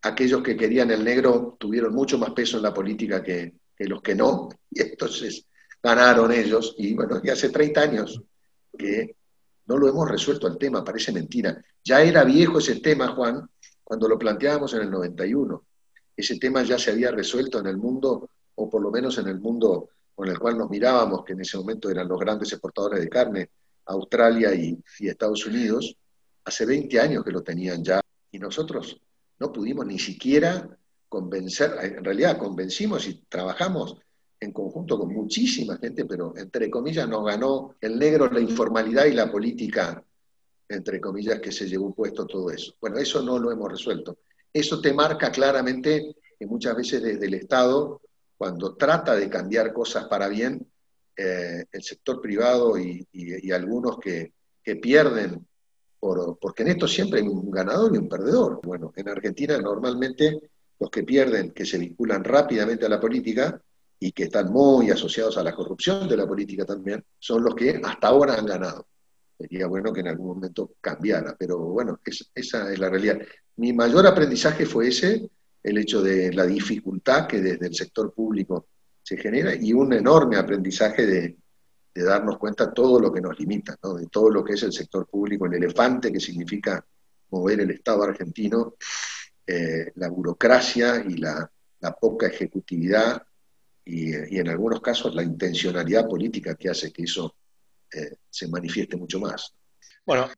[0.02, 4.14] aquellos que querían el negro tuvieron mucho más peso en la política que, los que
[4.14, 5.46] no, y entonces
[5.82, 8.22] ganaron ellos, y bueno, hace 30 años
[8.76, 9.16] que
[9.66, 11.62] no lo hemos resuelto el tema, parece mentira.
[11.82, 13.48] Ya era viejo ese tema, Juan,
[13.82, 15.64] cuando lo planteábamos en el 91.
[16.16, 19.40] Ese tema ya se había resuelto en el mundo, o por lo menos en el
[19.40, 23.08] mundo con el cual nos mirábamos, que en ese momento eran los grandes exportadores de
[23.08, 23.50] carne,
[23.86, 25.96] Australia y, y Estados Unidos,
[26.44, 29.00] hace 20 años que lo tenían ya, y nosotros
[29.40, 30.68] no pudimos ni siquiera
[31.08, 33.96] convencer, en realidad convencimos y trabajamos
[34.38, 39.12] en conjunto con muchísima gente, pero entre comillas nos ganó el negro, la informalidad y
[39.12, 40.02] la política
[40.70, 42.74] entre comillas, que se llevó puesto todo eso.
[42.80, 44.18] Bueno, eso no lo hemos resuelto.
[44.52, 48.00] Eso te marca claramente que muchas veces desde el Estado,
[48.38, 50.66] cuando trata de cambiar cosas para bien,
[51.16, 53.06] eh, el sector privado y,
[53.52, 54.32] algunos que,
[54.80, 55.44] pierden,
[56.00, 58.60] por, porque en esto siempre hay un ganador y un perdedor.
[58.64, 63.60] Bueno, en Argentina normalmente los que pierden, que se vinculan rápidamente a la política
[63.98, 67.80] y que están muy asociados a la corrupción de la política también, son los que
[67.84, 68.86] hasta ahora han ganado.
[69.38, 72.00] Sería bueno que en algún momento cambiara, pero bueno,
[72.34, 73.18] esa es la realidad.
[73.56, 75.30] Mi mayor aprendizaje fue ese,
[75.62, 78.68] el hecho de la dificultad que desde el sector público
[79.02, 81.36] se genera y un enorme aprendizaje de,
[81.94, 85.46] darnos cuenta todo lo que nos limita, de todo lo que es el sector público,
[85.46, 86.84] el elefante que significa
[87.30, 88.74] mover el Estado argentino,
[89.46, 91.50] eh, la burocracia y la,
[91.98, 93.22] poca ejecutividad
[93.84, 97.34] y, en algunos casos la intencionalidad política que hace que eso
[97.92, 99.54] eh, se manifieste mucho más.
[100.04, 100.28] Bueno,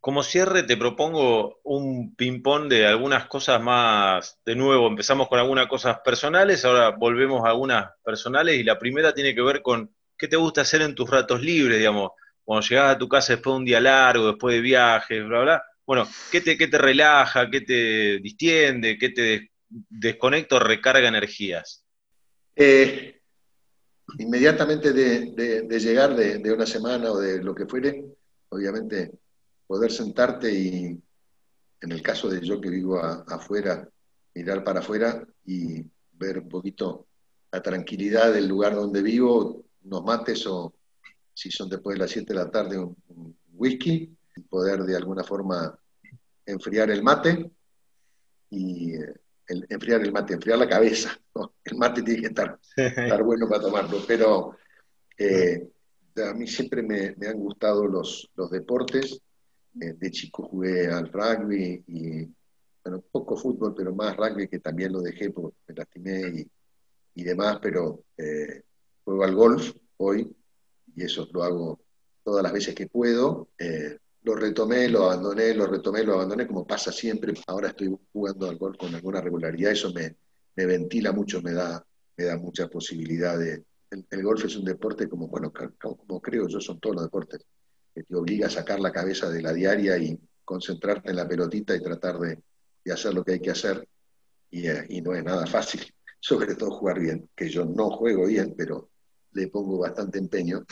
[0.00, 5.66] como cierre te propongo un ping-pong de algunas cosas más, de nuevo, empezamos con algunas
[5.66, 10.28] cosas personales, ahora volvemos a algunas personales y la primera tiene que ver con qué
[10.28, 12.10] te gusta hacer en tus ratos libres, digamos,
[12.44, 15.64] cuando llegas a tu casa después de un día largo, después de viajes, bla, bla.
[15.84, 21.84] Bueno, ¿qué te, qué te relaja, qué te distiende, qué te desconecta o recarga energías?
[22.54, 23.20] Eh,
[24.18, 28.04] inmediatamente de, llegar de, de una semana o de lo que fuere,
[28.48, 29.12] obviamente
[29.66, 31.00] poder sentarte y,
[31.80, 33.88] en el caso de yo que vivo afuera,
[34.34, 37.06] mirar para afuera y ver un poquito
[37.52, 40.74] la tranquilidad del lugar donde vivo, unos mates o
[41.32, 42.96] si son después de las 7 de la tarde un,
[43.54, 44.14] whisky,
[44.50, 45.78] poder de alguna forma
[46.44, 47.50] enfriar el mate
[48.50, 49.14] y eh,
[49.46, 51.18] enfriar el mate, enfriar la cabeza.
[51.64, 54.56] El mate tiene que estar, estar bueno para tomarlo, pero
[55.18, 55.68] eh,
[56.16, 59.20] a mí siempre me, me han gustado los, los deportes
[59.80, 62.26] eh, de chico jugué al rugby y,
[62.82, 66.46] bueno, poco fútbol, pero más rugby que también lo dejé porque me lastimé
[67.14, 68.62] y, demás, pero eh,
[69.06, 70.36] juego al golf hoy
[70.94, 71.80] y eso lo hago
[72.24, 73.50] todas las veces que puedo.
[73.56, 77.32] Eh, lo retomé, lo abandoné, lo retomé, lo abandoné, como pasa siempre.
[77.46, 80.16] Ahora estoy jugando al golf con alguna regularidad, eso me,
[80.56, 81.86] ventila mucho, me da,
[82.16, 83.64] me da mucha posibilidad de...
[83.88, 87.46] El, golf es un deporte como, bueno, como creo yo, son todos los deportes
[87.94, 91.76] que te obliga a sacar la cabeza de la diaria y concentrarte en la pelotita
[91.76, 92.42] y tratar de,
[92.92, 93.86] hacer lo que hay que hacer.
[94.50, 95.82] Eh, y, no es nada fácil,
[96.20, 98.90] sobre todo jugar bien, que yo no juego bien, pero
[99.36, 100.64] le pongo bastante empeño.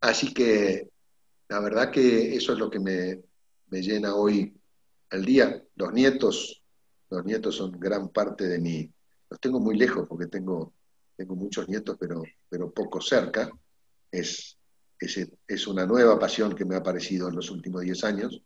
[0.00, 0.88] Así que
[1.48, 3.22] la verdad que eso es lo que me,
[3.70, 4.54] llena hoy
[5.10, 5.62] el día.
[5.74, 6.62] Los nietos,
[7.10, 8.90] los nietos son gran parte de mi,
[9.30, 10.74] los tengo muy lejos porque tengo,
[11.16, 13.50] tengo muchos nietos, pero, pero poco cerca.
[14.10, 14.56] Es,
[15.00, 18.42] es, una nueva pasión que me ha aparecido en los últimos 10 años.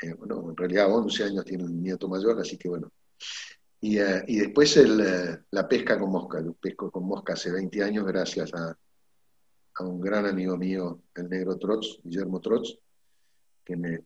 [0.00, 2.90] Eh, bueno, en realidad 11 años tiene un nieto mayor, así que bueno.
[3.80, 6.42] Y, eh, después eh, la pesca con mosca.
[6.42, 8.76] Yo pesco con mosca hace 20 años gracias a,
[9.80, 12.78] un gran amigo mío, el negro Trotz, Guillermo Trotz,
[13.62, 14.04] que me,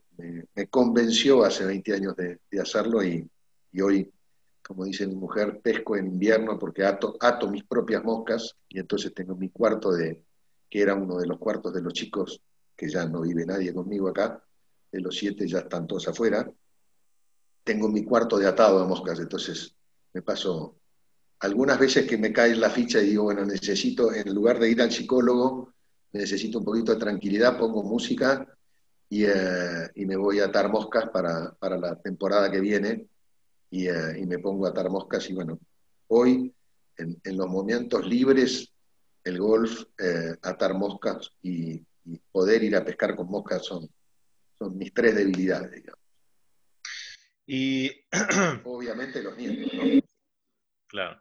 [0.68, 3.30] convenció hace 20 años de, hacerlo y,
[3.80, 4.10] hoy,
[4.66, 9.14] como dice mi mujer, pesco en invierno porque ato, ato mis propias moscas y entonces
[9.14, 10.24] tengo mi cuarto de,
[10.68, 12.42] que era uno de los cuartos de los chicos,
[12.76, 14.42] que ya no vive nadie conmigo acá,
[14.90, 16.50] de los siete ya están todos afuera.
[17.64, 19.74] Tengo mi cuarto de atado a moscas, entonces
[20.12, 20.76] me paso
[21.40, 24.82] algunas veces que me cae la ficha y digo, bueno, necesito, en lugar de ir
[24.82, 25.72] al psicólogo,
[26.12, 28.46] necesito un poquito de tranquilidad, pongo música
[29.08, 33.06] y, eh, me voy a atar moscas para, la temporada que viene
[33.70, 35.58] y, eh, me pongo a atar moscas y bueno,
[36.08, 36.52] hoy
[36.96, 38.70] en, en los momentos libres
[39.24, 41.82] el golf, eh, atar moscas y,
[42.32, 43.88] poder ir a pescar con moscas son,
[44.58, 45.99] son mis tres debilidades, digamos.
[47.52, 47.90] Y
[48.64, 49.82] obviamente los nietos, ¿no?
[50.86, 51.20] Claro.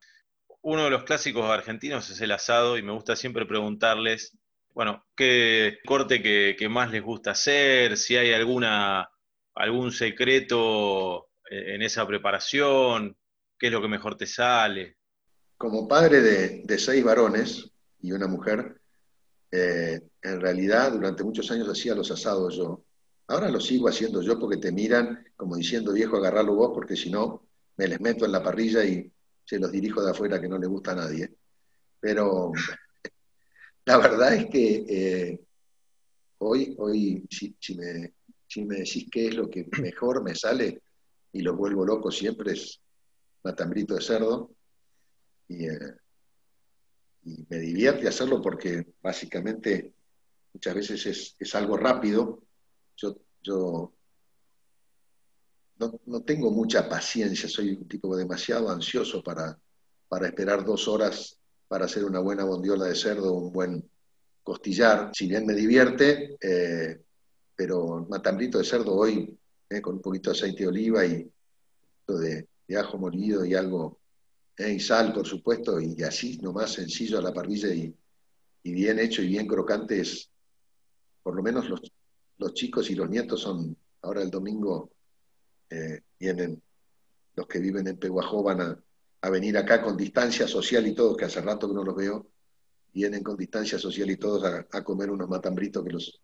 [0.61, 4.37] Uno de los clásicos argentinos es el asado y me gusta siempre preguntarles,
[4.75, 9.09] bueno, qué corte que, más les gusta hacer, si hay alguna
[9.55, 13.17] algún secreto en esa preparación,
[13.57, 14.97] qué es lo que mejor te sale.
[15.57, 17.71] Como padre de seis varones,
[18.01, 18.79] y una mujer,
[19.51, 22.85] eh, en realidad durante muchos años hacía los asados yo.
[23.29, 27.09] Ahora los sigo haciendo yo porque te miran como diciendo, viejo, agarralo vos, porque si
[27.09, 29.11] no, me les meto en la parrilla y
[29.45, 31.33] se los dirijo de afuera que no le gusta a nadie.
[31.99, 32.51] Pero
[33.85, 35.39] la verdad es que eh,
[36.39, 38.13] hoy, hoy si, me,
[38.47, 40.81] si me decís qué es lo que mejor me sale
[41.31, 42.81] y lo vuelvo loco siempre es
[43.43, 44.51] matambrito de cerdo.
[45.47, 45.95] Y, eh,
[47.23, 49.93] y me divierte hacerlo porque básicamente
[50.53, 52.43] muchas veces es, algo rápido.
[53.01, 53.93] Yo yo
[56.05, 59.57] no, tengo mucha paciencia, soy un tipo demasiado ansioso para,
[60.09, 63.89] para esperar dos horas para hacer una buena bondiola de cerdo, un buen
[64.43, 65.11] costillar.
[65.13, 67.01] Si bien me divierte, eh,
[67.55, 69.37] pero matambrito de cerdo hoy,
[69.69, 71.31] eh, con un poquito de aceite de oliva y
[72.07, 73.99] de, de ajo molido y algo,
[74.57, 77.95] eh, y sal, por supuesto, y así nomás sencillo a la parrilla y,
[78.63, 80.29] y bien hecho y bien crocante es,
[81.21, 81.81] por lo menos los,
[82.39, 84.91] los chicos y los nietos son, ahora el domingo
[85.69, 86.61] eh, vienen
[87.35, 91.25] los que viven en Peguajó van a, venir acá con distancia social y todos, que
[91.25, 92.27] hace rato que no los veo,
[92.93, 96.21] vienen con distancia social y todos a, comer unos matambritos que los,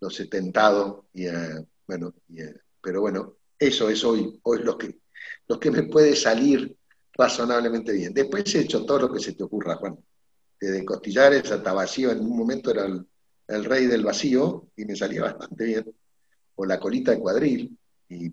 [0.00, 5.00] los he tentado, y, eh, bueno, eh, pero bueno, eso es hoy, hoy lo que,
[5.48, 6.76] lo que me puede salir
[7.12, 8.14] razonablemente bien.
[8.14, 9.98] Después he hecho todo lo que se te ocurra, Juan.
[10.60, 13.04] Desde costillares hasta vacío, en un momento era el,
[13.48, 15.94] el rey del vacío y me salía bastante bien.
[16.54, 17.76] O la colita de cuadril,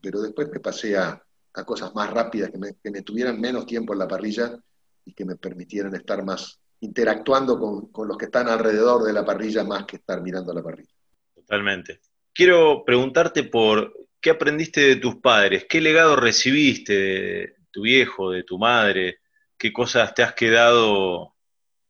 [0.02, 1.22] pero después me pasé a,
[1.66, 4.60] cosas más rápidas, que me, tuvieran menos tiempo en la parrilla
[5.06, 7.58] y que me permitieran estar más interactuando
[7.92, 10.92] con, los que están alrededor de la parrilla más que estar mirando la parrilla.
[11.34, 12.02] Totalmente.
[12.34, 18.44] Quiero preguntarte por qué aprendiste de tus padres, qué legado recibiste de tu viejo, de
[18.44, 19.20] tu madre,
[19.58, 21.36] qué cosas te has quedado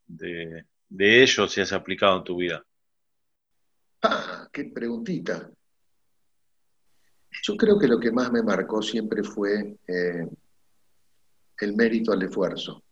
[0.05, 2.63] de, de ellos y has aplicado en tu vida.
[4.07, 5.49] Ah, qué preguntita.
[7.43, 10.27] Yo creo que lo que más me marcó siempre fue eh,
[11.59, 12.83] el mérito al esfuerzo.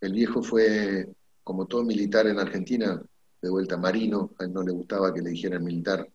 [0.00, 1.08] El viejo fue,
[1.42, 3.02] como todo militar en Argentina,
[3.42, 6.08] de vuelta marino, a él no le gustaba que le dijeran militar,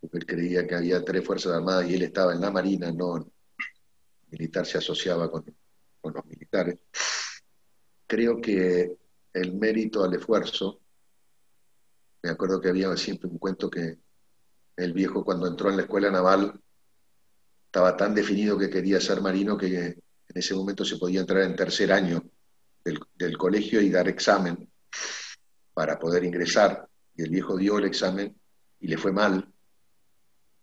[0.00, 3.16] porque él creía que había tres Fuerzas Armadas y él estaba en la Marina, no,
[3.16, 3.24] el
[4.30, 5.44] militar se asociaba con,
[6.00, 6.78] con los militares.
[8.06, 8.96] Creo que
[9.32, 10.80] el mérito al esfuerzo,
[12.22, 13.98] me acuerdo que había siempre un cuento que
[14.76, 16.60] el viejo cuando entró en la escuela naval
[17.66, 20.02] estaba tan definido que quería ser marino que en
[20.34, 22.22] ese momento se podía entrar en tercer año
[22.84, 24.68] del, colegio y dar examen
[25.74, 26.88] para poder ingresar.
[27.14, 28.34] Y el viejo dio el examen
[28.80, 29.52] y le fue mal.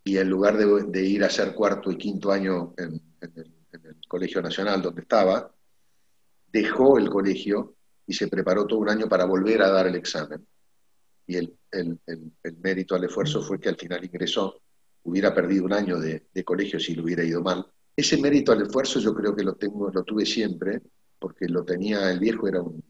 [0.03, 4.07] Y en lugar de, ir a hacer cuarto y quinto año en, el, en el
[4.07, 5.53] Colegio Nacional donde estaba,
[6.51, 7.75] dejó el colegio
[8.05, 10.45] y se preparó todo un año para volver a dar el examen
[11.25, 11.57] y el,
[12.61, 14.61] mérito al esfuerzo fue que al final ingresó,
[15.03, 17.65] hubiera perdido un año de, colegio si le hubiera ido mal.
[17.95, 20.81] Ese mérito al esfuerzo yo creo que lo, tengo, lo tuve siempre,
[21.19, 22.83] porque lo tenía el viejo, era un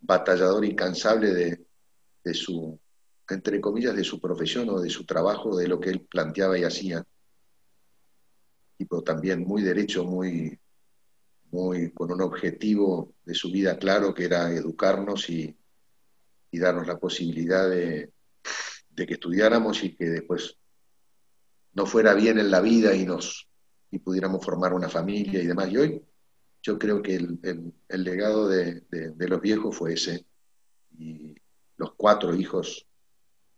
[0.00, 1.66] batallador incansable de,
[2.24, 2.78] de su,
[3.28, 6.64] entre comillas, de su profesión o de su trabajo, de lo que él planteaba y
[6.64, 7.06] hacía.
[8.76, 10.58] Tipo también muy derecho, muy,
[11.50, 15.54] muy con un objetivo de su vida claro, que era educarnos y,
[16.50, 18.12] y darnos la posibilidad de,
[18.94, 20.58] que estudiáramos y que después
[21.72, 23.48] no fuera bien en la vida y nos
[23.90, 25.70] y pudiéramos formar una familia y demás.
[25.70, 26.02] Y hoy
[26.62, 28.84] yo creo que el, legado de,
[29.16, 30.26] los viejos fue ese.
[30.98, 31.34] Y
[31.78, 32.86] los cuatro hijos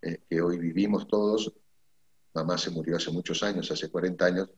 [0.00, 1.52] eh, que hoy vivimos todos,
[2.34, 4.50] mamá se murió hace muchos años, hace 40 años,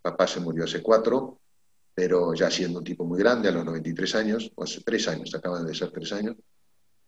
[0.00, 1.40] papá se murió hace cuatro,
[1.94, 5.34] pero ya siendo un tipo muy grande, a los 93 años, o hace tres años,
[5.34, 6.36] acaban de ser tres años,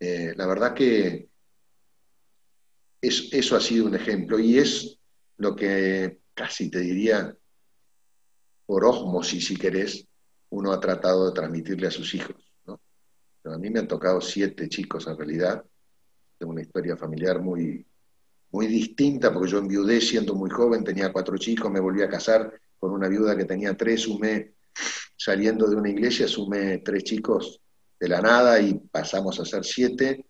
[0.00, 1.28] eh, la verdad que
[3.02, 4.98] eso ha sido un ejemplo y es
[5.36, 7.36] lo que casi te diría,
[8.64, 10.06] por osmosis, si querés,
[10.50, 12.36] uno ha tratado de transmitirle a sus hijos.
[12.66, 15.64] a mí me han tocado siete chicos en realidad.
[16.38, 17.86] Tengo una historia familiar muy,
[18.50, 22.58] muy distinta porque yo enviudé siendo muy joven, tenía cuatro chicos, me volví a casar
[22.78, 24.54] con una viuda que tenía tres, sumé,
[25.16, 27.60] saliendo de una iglesia, sumé tres chicos
[28.00, 30.24] de la nada y pasamos a ser siete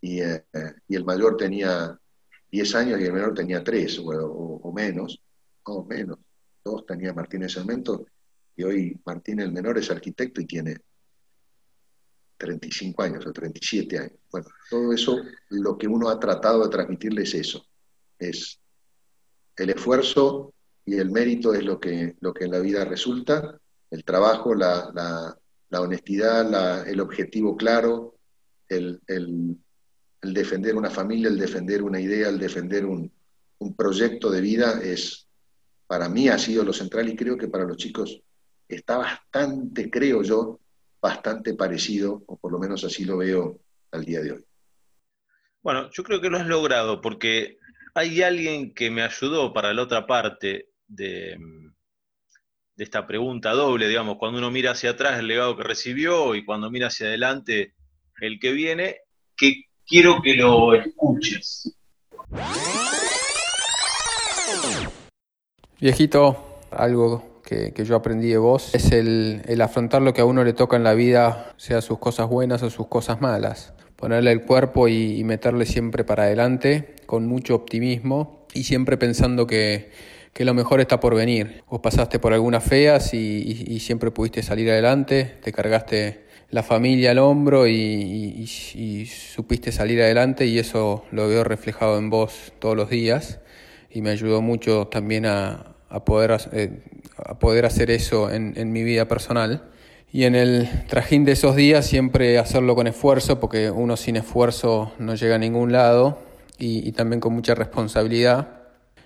[0.00, 0.44] y, eh,
[0.88, 1.96] y el mayor tenía
[2.50, 5.22] 10 años y el menor tenía 3 o, menos,
[5.62, 6.18] o menos.
[6.64, 8.06] Dos tenía Martínez Sarmento
[8.56, 10.76] y hoy Martín el menor es arquitecto y tiene
[12.36, 14.18] 35 años o 37 años.
[14.30, 15.16] Bueno, todo eso,
[15.50, 17.64] lo que uno ha tratado de transmitirle es eso,
[18.18, 18.60] es
[19.56, 20.52] el esfuerzo
[20.84, 23.58] y el mérito es lo que, lo que en la vida resulta,
[23.90, 25.38] el trabajo, la
[25.80, 28.16] honestidad, el objetivo claro,
[28.68, 29.00] el,
[30.20, 33.12] defender una familia, el defender una idea, el defender un,
[33.76, 35.28] proyecto de vida es,
[35.86, 38.20] para mí ha sido lo central y creo que para los chicos
[38.68, 40.58] está bastante, creo yo,
[41.00, 43.60] bastante parecido, o por lo menos así lo veo
[43.92, 44.44] al día de hoy.
[45.62, 47.58] Bueno, yo creo que lo has logrado porque
[47.94, 51.38] hay alguien que me ayudó para la otra parte de,
[52.82, 56.70] esta pregunta doble, digamos, cuando uno mira hacia atrás el legado que recibió y cuando
[56.70, 57.74] mira hacia adelante
[58.20, 58.96] el que viene,
[59.36, 61.76] que quiero que lo escuches.
[65.80, 70.52] Viejito, algo que, yo aprendí de vos es el, afrontar lo que a uno le
[70.52, 73.74] toca en la vida, sea sus cosas buenas o sus cosas malas.
[73.96, 79.90] Ponerle el cuerpo y, meterle siempre para adelante con mucho optimismo y siempre pensando que,
[80.44, 81.62] lo mejor está por venir.
[81.68, 87.18] Vos pasaste por algunas feas y, siempre pudiste salir adelante, te cargaste la familia al
[87.18, 88.46] hombro y,
[89.06, 93.40] supiste salir adelante y eso lo veo reflejado en vos todos los días
[93.90, 95.74] y me ayudó mucho también a,
[96.04, 96.80] poder, eh,
[97.16, 99.68] a poder hacer eso en, mi vida personal.
[100.14, 104.92] Y en el trajín de esos días siempre hacerlo con esfuerzo, porque uno sin esfuerzo
[104.98, 106.18] no llega a ningún lado
[106.58, 108.61] y, y también con mucha responsabilidad.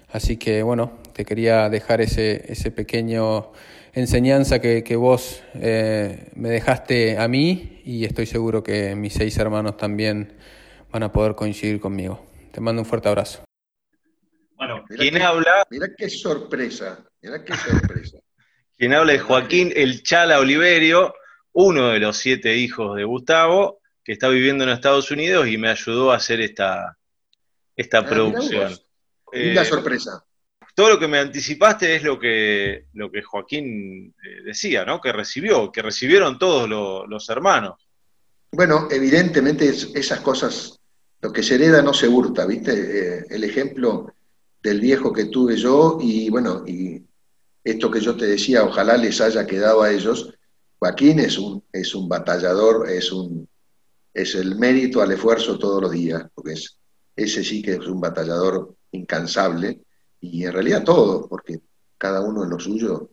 [0.09, 3.53] Así que bueno, te quería dejar ese, ese pequeño
[3.93, 9.37] enseñanza que, que vos eh, me dejaste a mí y estoy seguro que mis seis
[9.39, 10.35] hermanos también
[10.93, 12.25] van a poder coincidir conmigo.
[12.53, 13.45] Te mando un fuerte abrazo.
[14.55, 15.67] Bueno, ¿quién habla?
[15.71, 18.19] Mira qué sorpresa, mira qué sorpresa.
[18.77, 21.15] quien habla es Joaquín El Chala Oliverio,
[21.53, 25.69] uno de los siete hijos de Gustavo, que está viviendo en Estados Unidos y me
[25.69, 26.97] ayudó a hacer esta,
[27.75, 28.77] esta ah, producción.
[29.33, 30.25] Linda eh, sorpresa.
[30.75, 35.01] Todo lo que me anticipaste es lo que, lo que Joaquín eh, decía, ¿no?
[35.01, 36.69] Que recibió, que recibieron todos
[37.09, 37.89] los hermanos.
[38.53, 40.79] Bueno, evidentemente esas cosas,
[41.21, 42.73] lo que se hereda no se hurta, ¿viste?
[42.73, 44.13] Eh, el ejemplo
[44.63, 47.03] del viejo que tuve yo y bueno, y
[47.65, 50.33] esto que yo te decía, ojalá les haya quedado a ellos.
[50.79, 53.49] Joaquín es un, es un batallador, es, un,
[54.13, 56.79] es el mérito al esfuerzo todos los días, porque es,
[57.17, 59.81] ese sí que es un batallador incansable
[60.21, 61.61] y en realidad todo, porque
[61.97, 63.11] cada uno en lo suyo.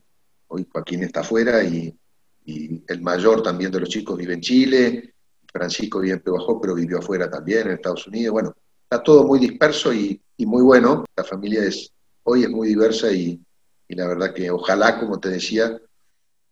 [0.47, 1.97] Hoy Joaquín está afuera y,
[2.45, 5.13] el mayor también de los chicos vive en Chile,
[5.49, 6.23] Francisco vive en
[6.61, 8.33] pero vivió afuera también, en Estados Unidos.
[8.33, 11.05] Bueno, está todo muy disperso y, muy bueno.
[11.15, 11.93] La familia es,
[12.23, 13.41] hoy es muy diversa y,
[13.87, 15.79] la verdad que ojalá, como te decía,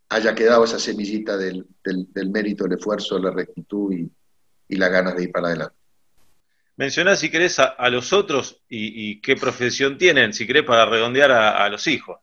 [0.08, 1.68] haya quedado esa semillita del,
[2.32, 4.10] mérito, el esfuerzo, la rectitud y,
[4.70, 5.81] y las ganas de ir para adelante.
[6.78, 11.70] Menciona si querés a, los otros y, qué profesión tienen, si querés para redondear a,
[11.70, 12.18] los hijos.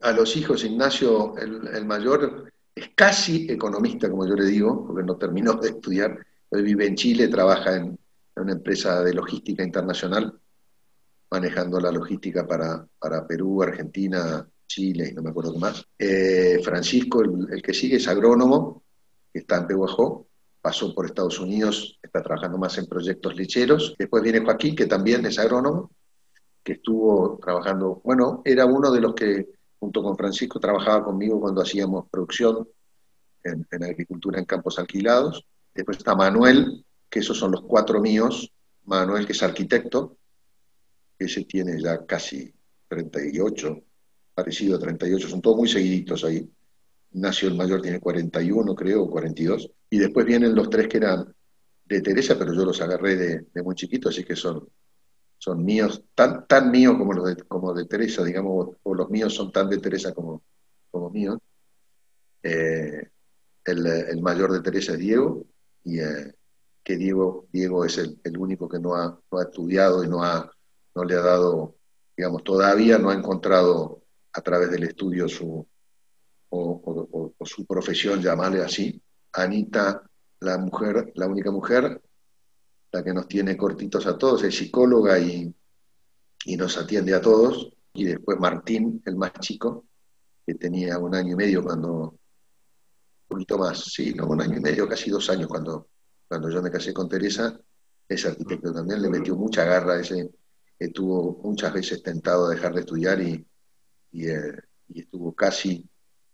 [0.00, 5.16] A los hijos, Ignacio, el, mayor, es casi economista, como yo le digo, porque no
[5.16, 6.18] terminó de estudiar.
[6.48, 7.98] Hoy vive en Chile, trabaja en,
[8.36, 10.32] una empresa de logística internacional,
[11.30, 15.84] manejando la logística para, Perú, Argentina, Chile y no me acuerdo qué más.
[15.98, 18.84] Eh, Francisco, el, que sigue, es agrónomo,
[19.30, 20.29] que está en Pehuajó,
[20.60, 23.94] pasó por Estados Unidos, está trabajando más en proyectos lecheros.
[23.98, 25.90] Después viene Joaquín, que también es agrónomo,
[26.62, 29.48] que estuvo trabajando, bueno, era uno de los que
[29.78, 32.68] junto con Francisco trabajaba conmigo cuando hacíamos producción
[33.42, 35.46] en, en agricultura en campos alquilados.
[35.74, 38.52] Después está Manuel, que esos son los cuatro míos,
[38.84, 40.18] Manuel, que es arquitecto,
[41.18, 42.52] ese tiene ya casi
[42.88, 43.82] 38,
[44.34, 46.50] parecido a 38, son todos muy seguiditos ahí.
[47.12, 49.70] Ignacio el mayor tiene 41, creo, 42.
[49.90, 51.34] Y después vienen los tres que eran
[51.84, 54.68] de Teresa, pero yo los agarré de, muy chiquito, así que son,
[55.38, 59.34] son míos, tan, tan míos como los de, como de Teresa, digamos, o los míos
[59.34, 60.42] son tan de Teresa como,
[60.90, 61.38] como míos.
[62.42, 63.08] Eh,
[63.64, 65.46] el, mayor de Teresa es Diego,
[65.84, 66.32] y, eh,
[66.84, 70.50] que Diego, Diego es el, único que no ha, estudiado y no, ha,
[70.94, 71.76] no le ha dado,
[72.16, 74.02] digamos, todavía no ha encontrado
[74.32, 75.66] a través del estudio su,
[76.50, 79.00] o, su profesión, llamarle así.
[79.32, 80.02] Anita,
[80.40, 82.00] la mujer, la única mujer,
[82.92, 85.54] la que nos tiene cortitos a todos, es psicóloga y,
[86.44, 87.72] y nos atiende a todos.
[87.92, 89.86] Y después Martín, el más chico,
[90.46, 92.18] que tenía un año y medio cuando, un
[93.28, 95.88] poquito más, sí, no, un año y medio, casi dos años cuando,
[96.28, 97.58] cuando yo me casé con Teresa,
[98.08, 100.30] ese arquitecto también, le metió mucha garra, ese
[100.80, 103.46] estuvo muchas veces tentado a dejar de estudiar y,
[104.12, 104.52] eh,
[104.92, 105.88] estuvo casi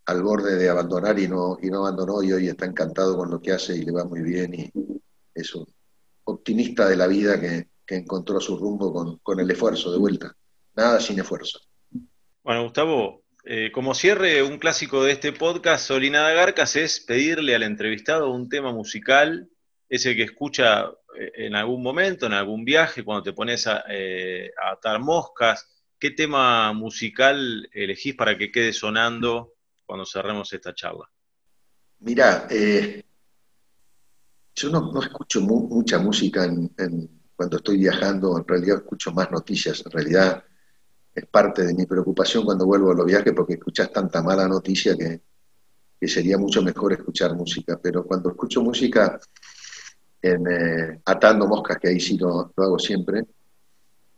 [0.07, 3.41] al borde de abandonar y no, y no abandonó y hoy está encantado con lo
[3.43, 4.71] que hace y le va muy bien y
[5.35, 5.67] es un
[6.25, 10.35] optimista de la vida que, encontró su rumbo con, el esfuerzo de vuelta.
[10.75, 11.61] Nada sin esfuerzo.
[12.43, 17.63] Bueno, Gustavo, eh, como cierre, un clásico de este podcast, Solinada Garcas, es pedirle al
[17.63, 19.49] entrevistado un tema musical
[19.89, 20.87] ese que escucha
[21.17, 25.69] eh, en algún momento, en algún viaje, cuando te pones eh, a, atar moscas.
[25.97, 29.53] ¿Qué tema musical elegís para que quede sonando
[29.87, 31.09] cuando cerremos esta charla?
[32.01, 33.03] Mirá, eh,
[34.55, 36.47] yo no, escucho mucha música
[37.35, 40.45] cuando estoy viajando, en realidad escucho más noticias, en realidad
[41.15, 44.97] es parte de mi preocupación cuando vuelvo a los viajes porque escuchas tanta mala noticia
[44.97, 45.23] que,
[45.99, 49.19] que sería mucho mejor escuchar música, pero cuando escucho música
[50.21, 53.25] en eh, Atando Moscas, que ahí sí lo, hago siempre,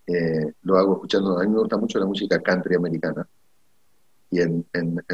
[0.06, 3.28] eh, lo hago escuchando, a mí me gusta mucho la música country americana.
[4.30, 4.66] Y en,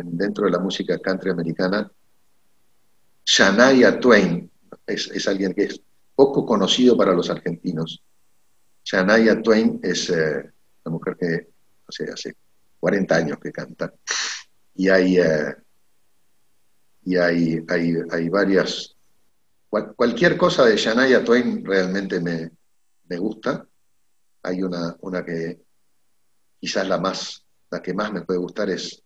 [0.05, 1.91] dentro de la música country americana,
[3.25, 4.51] Shania Twain
[4.87, 5.81] es, alguien que es
[6.15, 8.03] poco conocido para los argentinos.
[8.85, 10.53] Shania Twain es eh,
[10.85, 11.49] una mujer que,
[12.13, 12.35] hace
[12.81, 13.93] 40 años que canta.
[14.75, 15.55] Y hay, eh,
[17.05, 18.97] y hay, hay, hay varias...
[19.69, 22.51] cualquier cosa de Shania Twain realmente me,
[23.09, 23.67] me gusta.
[24.43, 25.63] Hay una, una que
[26.61, 29.04] quizás la más, la que más me puede gustar es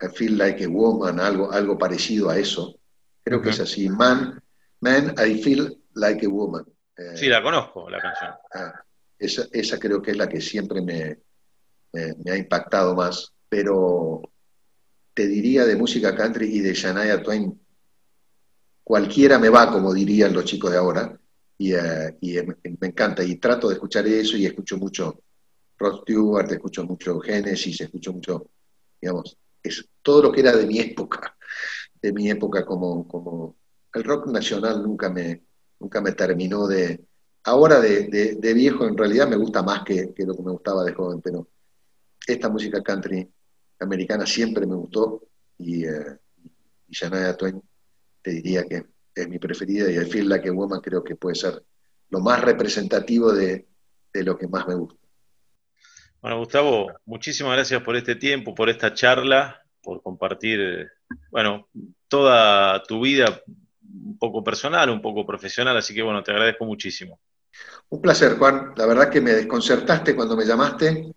[0.00, 2.78] I Feel Like a Woman, algo, algo parecido a eso.
[3.22, 3.88] Creo que es así.
[3.88, 4.42] Man,
[4.80, 6.64] man, I Feel Like a Woman.
[6.96, 8.30] Eh, sí, la conozco, la canción.
[8.54, 8.82] Ah,
[9.18, 11.18] esa, esa, creo que es la que siempre me,
[11.92, 13.32] me, ha impactado más.
[13.48, 14.22] Pero
[15.12, 17.60] te diría de música country y de Shania Twain,
[18.82, 21.18] cualquiera me va, como dirían los chicos de ahora,
[21.58, 23.22] y, eh, y me, encanta.
[23.22, 25.20] Y trato de escuchar eso y escucho mucho
[25.78, 28.50] Rod Stewart, escucho mucho Genesis, escucho mucho,
[29.00, 31.36] digamos, es todo lo que era de mi época,
[32.00, 33.56] de mi época como, como
[33.92, 35.42] el rock nacional nunca me,
[35.78, 37.04] nunca me terminó de...
[37.44, 40.84] Ahora de, de, viejo en realidad me gusta más que, que, lo que me gustaba
[40.84, 41.48] de joven, pero
[42.26, 43.26] esta música country
[43.78, 45.22] americana siempre me gustó
[45.56, 46.18] y, eh,
[46.86, 46.94] y
[47.38, 47.62] Twain
[48.22, 48.84] te diría que
[49.14, 51.64] es mi preferida y el Feel Like Woman creo que puede ser
[52.10, 53.66] lo más representativo de,
[54.12, 54.99] de lo que más me gusta.
[56.22, 60.90] Bueno, Gustavo, muchísimas gracias por este tiempo, por esta charla, por compartir,
[61.30, 61.68] bueno,
[62.08, 63.40] toda tu vida,
[63.82, 67.18] un poco personal, un poco profesional, así que bueno, te agradezco muchísimo.
[67.88, 68.74] Un placer, Juan.
[68.76, 71.10] La verdad que me desconcertaste cuando me llamaste,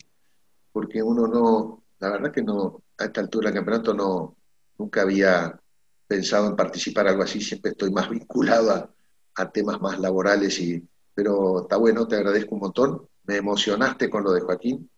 [0.71, 4.37] porque uno no, la verdad que no, a esta altura del campeonato no,
[4.77, 5.59] nunca había
[6.07, 8.89] pensado en participar algo así, siempre estoy más vinculado
[9.35, 10.81] a, temas más laborales, y,
[11.13, 13.07] pero está bueno, te agradezco un montón.
[13.25, 14.89] Me emocionaste con lo de Joaquín,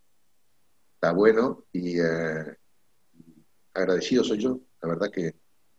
[0.96, 2.56] está bueno y eh,
[3.74, 4.58] agradecido soy yo.
[4.80, 5.34] La verdad que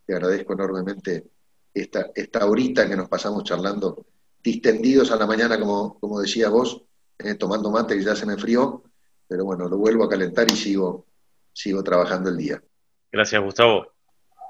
[0.05, 1.25] te agradezco enormemente
[1.73, 4.05] esta, esta horita que nos pasamos charlando,
[4.43, 6.83] distendidos a la mañana, como, como decía vos,
[7.17, 8.83] eh, tomando mate que ya se me enfrió,
[9.27, 11.07] pero bueno, lo vuelvo a calentar y sigo,
[11.51, 12.63] sigo trabajando el día.
[13.11, 13.87] Gracias, Gustavo.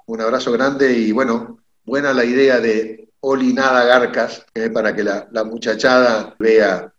[0.06, 5.28] Un abrazo grande y bueno, buena la idea de Olinada Garcas, eh, para que la,
[5.32, 6.94] la muchachada vea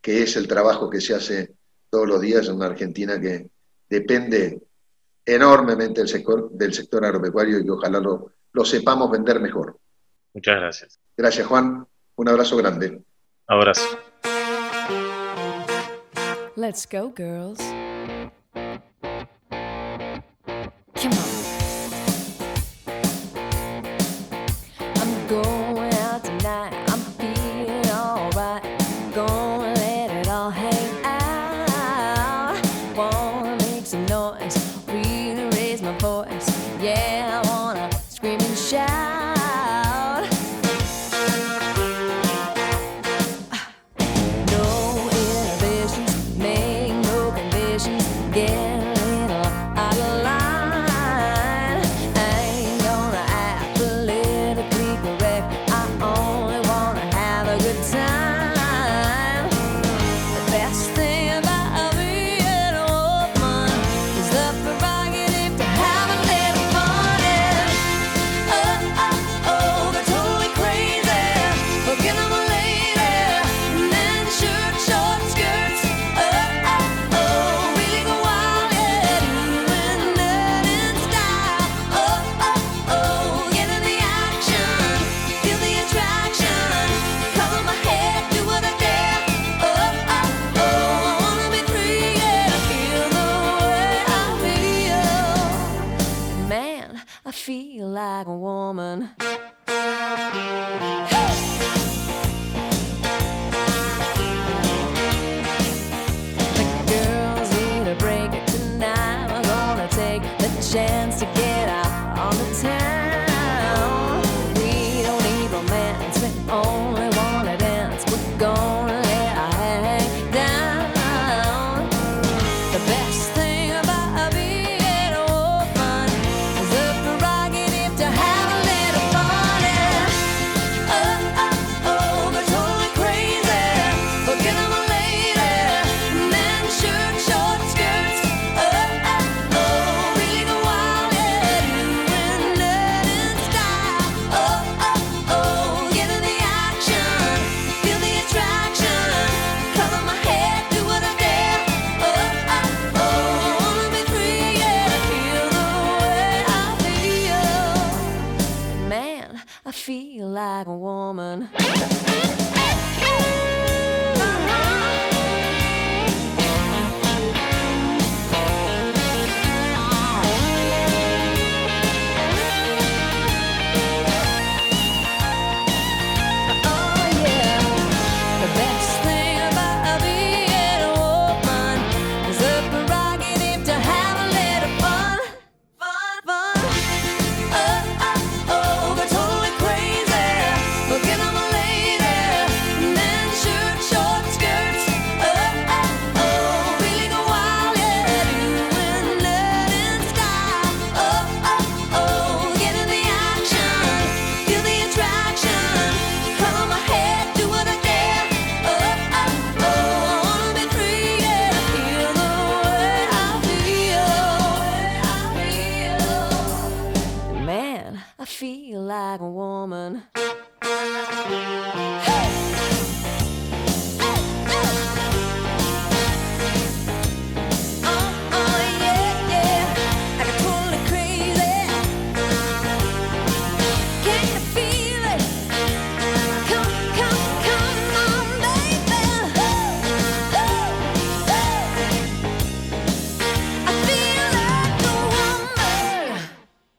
[0.00, 1.57] que es el trabajo que se hace
[1.90, 3.48] todos los días en una Argentina que
[3.88, 4.60] depende
[5.24, 9.78] enormemente del sector, del sector agropecuario y ojalá lo, lo sepamos vender mejor.
[10.34, 11.00] Muchas gracias.
[11.16, 11.86] Gracias, Juan.
[12.16, 13.00] Un abrazo grande.
[13.46, 13.98] Abrazo.
[16.56, 17.60] Let's go, girls.